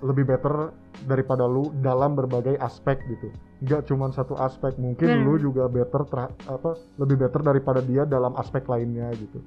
lebih 0.03 0.25
better 0.27 0.73
daripada 1.07 1.45
lu 1.47 1.71
dalam 1.79 2.17
berbagai 2.17 2.59
aspek 2.59 2.99
gitu 3.07 3.31
nggak 3.63 3.87
cuma 3.87 4.11
satu 4.11 4.35
aspek 4.37 4.75
mungkin 4.77 5.07
Benar. 5.07 5.25
lu 5.25 5.35
juga 5.39 5.65
better 5.71 6.03
apa 6.47 6.77
lebih 6.99 7.17
better 7.23 7.41
daripada 7.41 7.81
dia 7.81 8.03
dalam 8.05 8.35
aspek 8.35 8.67
lainnya 8.67 9.11
gitu 9.15 9.41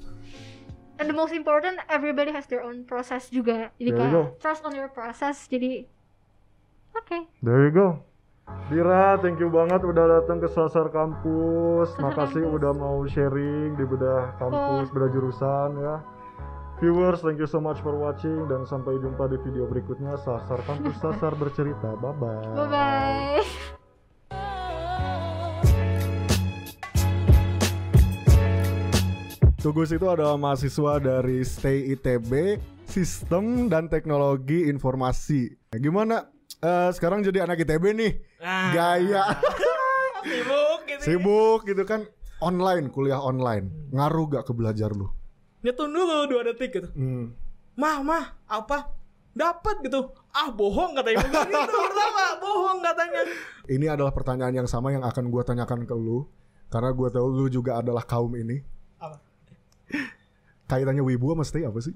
And 0.97 1.05
the 1.05 1.13
most 1.13 1.29
important, 1.29 1.77
everybody 1.93 2.33
has 2.33 2.49
their 2.49 2.65
own 2.65 2.81
process 2.81 3.29
juga. 3.29 3.69
Jadi 3.77 3.93
There 3.93 4.01
kayak 4.01 4.41
trust 4.41 4.65
on 4.65 4.73
your 4.73 4.89
process. 4.89 5.45
Jadi, 5.45 5.85
oke. 6.97 7.29
there 7.45 7.69
you 7.69 7.69
go 7.69 8.01
Dira, 8.73 9.19
thank 9.21 9.37
you 9.37 9.51
banget 9.53 9.83
udah 9.83 10.19
datang 10.19 10.41
ke 10.41 10.47
Sasar 10.49 10.87
Kampus. 10.89 11.93
Sasar 11.93 12.01
Makasih 12.01 12.43
Kampus. 12.47 12.57
udah 12.57 12.71
mau 12.73 12.97
sharing 13.05 13.75
di 13.75 13.85
bedah 13.85 14.39
kampus, 14.39 14.87
Oh. 14.87 14.93
bedah 14.95 15.09
jurusan 15.11 15.69
ya. 15.77 15.95
Viewers, 16.79 17.21
thank 17.21 17.39
you 17.39 17.47
so 17.49 17.57
much 17.59 17.81
for 17.81 17.97
watching 17.97 18.45
dan 18.45 18.61
sampai 18.61 19.01
jumpa 19.01 19.25
di 19.33 19.37
video 19.41 19.65
berikutnya. 19.65 20.13
Sasar 20.21 20.61
Kampus, 20.61 20.93
Sasar 21.01 21.33
bercerita. 21.33 21.97
Bye-bye. 21.97 22.53
Bye 22.53 22.67
bye. 22.69 23.41
Tugus 29.57 29.89
itu 29.91 30.05
adalah 30.07 30.37
mahasiswa 30.37 31.01
dari 31.01 31.41
Stay 31.43 31.91
ITB 31.97 32.61
Sistem 32.87 33.67
dan 33.67 33.89
Teknologi 33.91 34.69
Informasi. 34.69 35.49
Nah, 35.73 35.79
gimana? 35.81 36.17
Eh, 36.57 36.89
sekarang 36.93 37.25
jadi 37.25 37.43
anak 37.43 37.65
ITB 37.65 37.83
nih, 37.93 38.11
Ah. 38.39 38.71
gaya, 38.71 39.23
Sibuk 40.23 40.79
gitu. 40.87 41.01
sibuk 41.03 41.59
gitu 41.67 41.83
kan, 41.83 42.05
online, 42.39 42.89
kuliah 42.89 43.19
online, 43.19 43.69
ngaruh 43.91 44.25
gak 44.31 44.45
ke 44.47 44.53
belajar 44.55 44.89
lu? 44.89 45.09
Nyetun 45.65 45.89
dulu 45.89 46.29
dua 46.29 46.41
detik 46.45 46.69
gitu. 46.73 46.89
Hmm. 46.93 47.33
Mah, 47.77 48.01
mah, 48.01 48.25
apa? 48.49 48.89
Dapat 49.37 49.85
gitu. 49.85 50.09
Ah, 50.33 50.49
bohong 50.49 50.97
katanya. 50.97 51.21
Begitu 51.29 51.77
pertama, 51.85 52.23
bohong 52.41 52.79
katanya. 52.81 53.21
Ini 53.69 53.85
adalah 53.93 54.09
pertanyaan 54.09 54.65
yang 54.65 54.69
sama 54.69 54.89
yang 54.89 55.05
akan 55.05 55.29
gua 55.29 55.45
tanyakan 55.45 55.85
ke 55.85 55.93
lu, 55.93 56.25
karena 56.73 56.89
gua 56.89 57.13
tahu 57.13 57.27
lu 57.29 57.45
juga 57.49 57.77
adalah 57.77 58.01
kaum 58.01 58.33
ini. 58.33 58.65
Apa? 58.97 59.17
Kaitannya 60.65 61.05
wibu 61.05 61.37
sama 61.37 61.45
stay 61.45 61.69
apa 61.69 61.79
sih? 61.85 61.93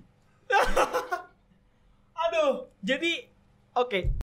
Aduh, 2.30 2.70
jadi 2.86 3.26
oke. 3.74 4.14